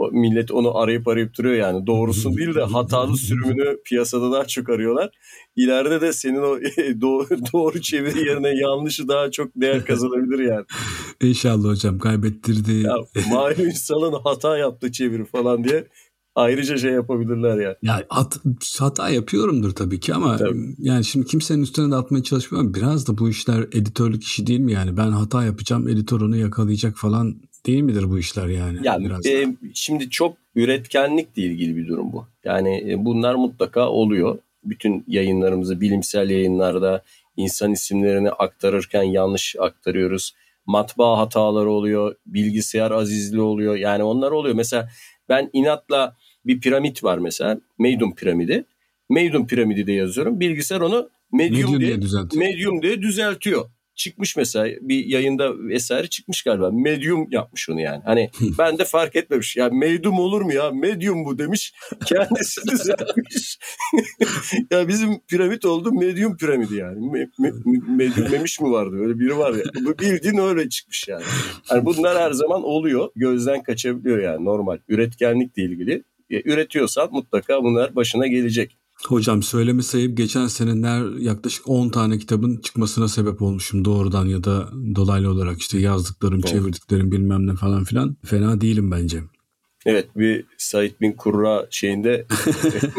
o 0.00 0.10
millet 0.12 0.50
onu 0.50 0.78
arayıp 0.78 1.08
arayıp 1.08 1.38
duruyor 1.38 1.54
yani. 1.54 1.86
Doğrusun 1.86 2.36
değil 2.36 2.54
de 2.54 2.62
hatalı 2.62 3.16
sürümünü 3.16 3.76
piyasada 3.84 4.32
daha 4.32 4.44
çok 4.44 4.68
arıyorlar. 4.68 5.10
İleride 5.56 6.00
de 6.00 6.12
senin 6.12 6.42
o 6.42 6.58
doğru, 7.00 7.28
doğru 7.52 7.80
çeviri 7.80 8.28
yerine 8.28 8.48
yanlışı 8.48 9.08
daha 9.08 9.30
çok 9.30 9.48
değer 9.56 9.84
kazanabilir 9.84 10.38
yani. 10.38 10.64
İnşallah 11.22 11.68
hocam 11.68 11.98
kaybettirdi. 11.98 12.72
Ya, 12.72 12.94
malum 13.30 13.66
insanın 13.66 14.12
hata 14.24 14.58
yaptı 14.58 14.92
çeviri 14.92 15.24
falan 15.24 15.64
diye 15.64 15.86
ayrıca 16.34 16.78
şey 16.78 16.92
yapabilirler 16.92 17.58
yani. 17.58 17.76
Ya 17.82 18.04
hat, 18.08 18.40
hata 18.78 19.10
yapıyorumdur 19.10 19.70
tabii 19.70 20.00
ki 20.00 20.14
ama 20.14 20.36
tabii. 20.36 20.74
yani 20.78 21.04
şimdi 21.04 21.26
kimsenin 21.26 21.62
üstüne 21.62 21.90
de 21.90 21.96
atmaya 21.96 22.22
çalışmıyorum. 22.22 22.74
Biraz 22.74 23.08
da 23.08 23.18
bu 23.18 23.30
işler 23.30 23.60
editörlük 23.60 24.22
işi 24.22 24.46
değil 24.46 24.60
mi 24.60 24.72
yani? 24.72 24.96
Ben 24.96 25.10
hata 25.10 25.44
yapacağım, 25.44 25.88
editör 25.88 26.20
onu 26.20 26.36
yakalayacak 26.36 26.96
falan 26.96 27.40
değil 27.66 27.82
midir 27.82 28.10
bu 28.10 28.18
işler 28.18 28.46
yani? 28.46 28.78
Yani 28.82 29.04
biraz 29.04 29.26
e, 29.26 29.46
şimdi 29.74 30.10
çok 30.10 30.36
üretkenlikle 30.54 31.42
ilgili 31.42 31.76
bir 31.76 31.88
durum 31.88 32.12
bu. 32.12 32.26
Yani 32.44 32.92
e, 32.92 33.04
bunlar 33.04 33.34
mutlaka 33.34 33.88
oluyor. 33.88 34.38
Bütün 34.64 35.04
yayınlarımızı 35.06 35.80
bilimsel 35.80 36.30
yayınlarda 36.30 37.02
insan 37.36 37.72
isimlerini 37.72 38.30
aktarırken 38.30 39.02
yanlış 39.02 39.56
aktarıyoruz. 39.58 40.34
Matbaa 40.66 41.18
hataları 41.18 41.70
oluyor, 41.70 42.14
bilgisayar 42.26 42.90
azizli 42.90 43.40
oluyor. 43.40 43.76
Yani 43.76 44.02
onlar 44.02 44.30
oluyor. 44.30 44.54
Mesela 44.54 44.88
ben 45.28 45.50
inatla 45.52 46.16
bir 46.46 46.60
piramit 46.60 47.04
var 47.04 47.18
mesela. 47.18 47.60
Meydum 47.78 48.14
piramidi. 48.14 48.64
Meydum 49.10 49.46
piramidi 49.46 49.86
de 49.86 49.92
yazıyorum. 49.92 50.40
Bilgisayar 50.40 50.80
onu 50.80 51.10
medium, 51.32 51.72
medium 51.72 51.80
diye, 51.80 52.02
diye 52.02 52.46
medium 52.46 52.82
diye 52.82 53.02
düzeltiyor 53.02 53.70
çıkmış 54.00 54.36
mesela 54.36 54.76
bir 54.80 55.06
yayında 55.06 55.58
vesaire 55.58 56.06
çıkmış 56.06 56.42
galiba. 56.42 56.70
Medium 56.70 57.28
yapmış 57.30 57.68
onu 57.70 57.80
yani. 57.80 58.02
Hani 58.04 58.30
ben 58.58 58.78
de 58.78 58.84
fark 58.84 59.16
etmemiş. 59.16 59.56
Ya 59.56 59.68
medium 59.72 60.18
olur 60.18 60.40
mu 60.40 60.52
ya? 60.52 60.70
Medium 60.70 61.24
bu 61.24 61.38
demiş. 61.38 61.74
Kendisi 62.06 62.60
düzeltmiş. 62.70 63.58
ya 64.70 64.88
bizim 64.88 65.20
piramit 65.20 65.64
oldu 65.64 65.92
medium 65.92 66.36
piramidi 66.36 66.76
yani. 66.76 67.10
Me, 67.10 67.28
me, 67.38 67.52
medium 67.88 68.30
memiş 68.30 68.60
mi 68.60 68.70
vardı? 68.70 68.96
Öyle 69.00 69.18
biri 69.18 69.38
var 69.38 69.54
ya. 69.54 69.64
Bu 69.84 69.98
bildiğin 69.98 70.38
öyle 70.38 70.68
çıkmış 70.68 71.08
yani. 71.08 71.24
yani. 71.70 71.84
Bunlar 71.84 72.18
her 72.18 72.32
zaman 72.32 72.62
oluyor. 72.62 73.08
Gözden 73.16 73.62
kaçabiliyor 73.62 74.18
yani 74.18 74.44
normal. 74.44 74.78
Üretkenlikle 74.88 75.62
ilgili. 75.62 76.04
Üretiyorsan 76.30 77.08
mutlaka 77.12 77.64
bunlar 77.64 77.96
başına 77.96 78.26
gelecek. 78.26 78.79
Hocam 79.06 79.42
söyleme 79.42 79.82
sayıp 79.82 80.16
geçen 80.16 80.46
seneler 80.46 81.18
yaklaşık 81.18 81.68
10 81.68 81.88
tane 81.88 82.18
kitabın 82.18 82.56
çıkmasına 82.56 83.08
sebep 83.08 83.42
olmuşum 83.42 83.84
doğrudan 83.84 84.26
ya 84.26 84.44
da 84.44 84.68
dolaylı 84.94 85.30
olarak 85.30 85.60
işte 85.60 85.78
yazdıklarım, 85.78 86.38
evet. 86.38 86.48
çevirdiklerim 86.48 87.12
bilmem 87.12 87.46
ne 87.46 87.54
falan 87.54 87.84
filan. 87.84 88.16
Fena 88.24 88.60
değilim 88.60 88.90
bence. 88.90 89.22
Evet 89.86 90.08
bir 90.16 90.44
Said 90.58 90.92
bin 91.00 91.12
Kurra 91.12 91.66
şeyinde. 91.70 92.26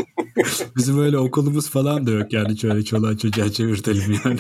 Bizim 0.78 1.00
öyle 1.00 1.18
okulumuz 1.18 1.70
falan 1.70 2.08
da 2.08 2.12
yok 2.12 2.34
yani 2.34 2.58
şöyle 2.58 2.84
çoluğa 2.84 3.18
çocuğa 3.18 3.52
çevirtelim 3.52 4.20
yani. 4.26 4.40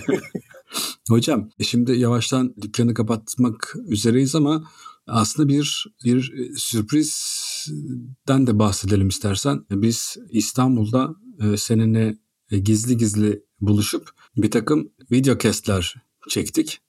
Hocam 1.09 1.49
e 1.59 1.63
şimdi 1.63 1.91
yavaştan 1.91 2.55
dükkanı 2.61 2.93
kapatmak 2.93 3.75
üzereyiz 3.87 4.35
ama 4.35 4.63
aslında 5.07 5.49
bir 5.49 5.85
bir 6.05 6.33
sürprizden 6.55 8.47
de 8.47 8.59
bahsedelim 8.59 9.07
istersen. 9.07 9.65
Biz 9.71 10.17
İstanbul'da 10.31 11.03
e, 11.03 11.30
seninle 11.57 12.17
e, 12.51 12.59
gizli 12.59 12.97
gizli 12.97 13.43
buluşup 13.61 14.09
bir 14.37 14.51
takım 14.51 14.91
video 15.11 15.37
kestler 15.37 15.95
çektik. 16.29 16.79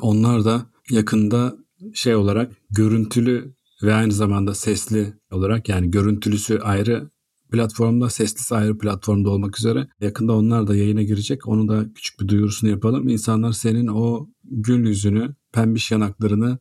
Onlar 0.00 0.44
da 0.44 0.66
yakında 0.90 1.56
şey 1.94 2.14
olarak 2.14 2.52
görüntülü 2.70 3.54
ve 3.82 3.94
aynı 3.94 4.12
zamanda 4.12 4.54
sesli 4.54 5.14
olarak 5.30 5.68
yani 5.68 5.90
görüntülüsü 5.90 6.58
ayrı 6.58 7.10
platformda, 7.52 8.10
seslisi 8.10 8.54
ayrı 8.54 8.78
platformda 8.78 9.30
olmak 9.30 9.58
üzere. 9.58 9.88
Yakında 10.00 10.32
onlar 10.32 10.66
da 10.66 10.76
yayına 10.76 11.02
girecek. 11.02 11.48
Onu 11.48 11.68
da 11.68 11.92
küçük 11.94 12.20
bir 12.20 12.28
duyurusunu 12.28 12.70
yapalım. 12.70 13.08
İnsanlar 13.08 13.52
senin 13.52 13.86
o 13.86 14.28
gül 14.44 14.86
yüzünü, 14.86 15.34
pembiş 15.52 15.90
yanaklarını 15.90 16.58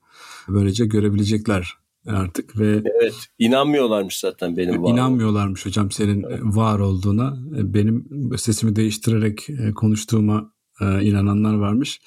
böylece 0.48 0.86
görebilecekler 0.86 1.74
artık 2.14 2.60
ve 2.60 2.84
evet 3.02 3.16
inanmıyorlarmış 3.40 4.20
zaten 4.20 4.58
benim 4.58 4.84
var 4.84 4.94
inanmıyorlarmış 4.94 5.66
hocam 5.66 5.92
senin 5.92 6.24
evet. 6.24 6.40
var 6.44 6.80
olduğuna 6.80 7.38
benim 7.52 8.10
sesimi 8.38 8.76
değiştirerek 8.76 9.50
e, 9.50 9.72
konuştuğuma 9.72 10.52
e, 10.82 11.04
inananlar 11.04 11.54
varmış. 11.54 12.02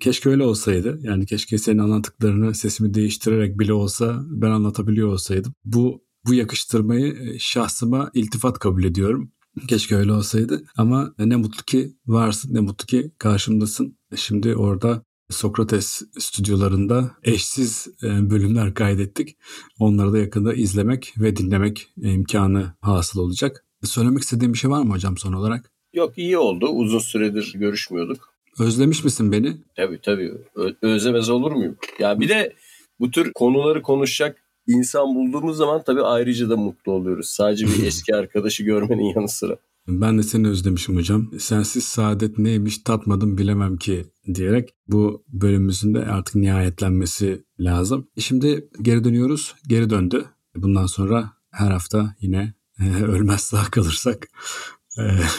Keşke 0.00 0.30
öyle 0.30 0.44
olsaydı. 0.44 0.98
Yani 1.02 1.26
keşke 1.26 1.58
senin 1.58 1.78
anlattıklarını 1.78 2.54
sesimi 2.54 2.94
değiştirerek 2.94 3.58
bile 3.58 3.72
olsa 3.72 4.22
ben 4.26 4.50
anlatabiliyor 4.50 5.08
olsaydım. 5.08 5.54
Bu 5.64 6.04
bu 6.26 6.34
yakıştırmayı 6.34 7.14
e, 7.14 7.38
şahsıma 7.38 8.10
iltifat 8.14 8.58
kabul 8.58 8.84
ediyorum. 8.84 9.32
Keşke 9.68 9.96
öyle 9.96 10.12
olsaydı 10.12 10.64
ama 10.76 11.14
ne 11.18 11.36
mutlu 11.36 11.62
ki 11.62 11.96
varsın, 12.06 12.54
ne 12.54 12.60
mutlu 12.60 12.86
ki 12.86 13.12
karşımdasın. 13.18 13.98
Şimdi 14.16 14.56
orada 14.56 15.02
Sokrates 15.30 16.02
stüdyolarında 16.18 17.10
eşsiz 17.22 17.88
e, 18.02 18.30
bölümler 18.30 18.74
kaydettik. 18.74 19.36
Onları 19.78 20.12
da 20.12 20.18
yakında 20.18 20.54
izlemek 20.54 21.14
ve 21.18 21.36
dinlemek 21.36 21.88
imkanı 21.96 22.72
hasıl 22.80 23.20
olacak. 23.20 23.64
Söylemek 23.82 24.22
istediğim 24.22 24.52
bir 24.52 24.58
şey 24.58 24.70
var 24.70 24.82
mı 24.82 24.94
hocam 24.94 25.18
son 25.18 25.32
olarak? 25.32 25.70
Yok 25.94 26.18
iyi 26.18 26.38
oldu. 26.38 26.66
Uzun 26.68 26.98
süredir 26.98 27.52
görüşmüyorduk. 27.54 28.34
Özlemiş 28.58 29.04
misin 29.04 29.32
beni? 29.32 29.56
Tabii 29.76 29.98
tabii. 30.02 30.32
Ö- 30.54 30.74
özlemez 30.82 31.30
olur 31.30 31.52
muyum? 31.52 31.76
Ya 31.98 32.20
bir 32.20 32.28
de 32.28 32.52
bu 33.00 33.10
tür 33.10 33.32
konuları 33.32 33.82
konuşacak 33.82 34.36
insan 34.66 35.14
bulduğumuz 35.14 35.56
zaman 35.56 35.82
tabii 35.86 36.02
ayrıca 36.02 36.50
da 36.50 36.56
mutlu 36.56 36.92
oluyoruz. 36.92 37.28
Sadece 37.28 37.66
bir 37.66 37.82
eski 37.86 38.14
arkadaşı 38.16 38.62
görmenin 38.62 39.14
yanı 39.16 39.28
sıra. 39.28 39.56
Ben 39.88 40.18
de 40.18 40.22
seni 40.22 40.48
özlemişim 40.48 40.96
hocam. 40.96 41.30
Sensiz 41.38 41.84
saadet 41.84 42.38
neymiş 42.38 42.78
tatmadım 42.78 43.38
bilemem 43.38 43.76
ki 43.76 44.06
diyerek 44.34 44.74
bu 44.88 45.24
bölümümüzün 45.28 45.94
de 45.94 45.98
artık 46.06 46.34
nihayetlenmesi 46.34 47.44
lazım. 47.60 48.08
Şimdi 48.18 48.68
geri 48.82 49.04
dönüyoruz. 49.04 49.54
Geri 49.68 49.90
döndü. 49.90 50.24
Bundan 50.56 50.86
sonra 50.86 51.32
her 51.50 51.70
hafta 51.70 52.16
yine 52.20 52.54
ölmez 53.02 53.40
sağ 53.40 53.64
kalırsak 53.64 54.28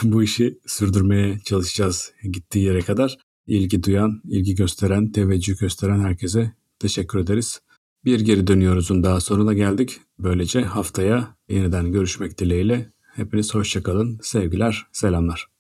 bu 0.04 0.24
işi 0.24 0.60
sürdürmeye 0.66 1.40
çalışacağız 1.46 2.12
gittiği 2.32 2.66
yere 2.66 2.82
kadar. 2.82 3.18
İlgi 3.48 3.84
duyan, 3.84 4.22
ilgi 4.26 4.56
gösteren, 4.56 5.12
teveccüh 5.12 5.60
gösteren 5.60 6.00
herkese 6.00 6.54
teşekkür 6.80 7.20
ederiz. 7.20 7.62
Bir 8.06 8.20
geri 8.20 8.48
dönüyoruzun 8.48 9.04
daha 9.04 9.22
sonuna 9.22 9.54
geldik. 9.54 10.00
Böylece 10.20 10.62
haftaya 10.62 11.38
yeniden 11.50 11.92
görüşmek 11.92 12.40
dileğiyle 12.40 12.95
Hepiniz 13.16 13.56
hoşçakalın. 13.56 14.20
Sevgiler, 14.22 14.88
selamlar. 14.92 15.55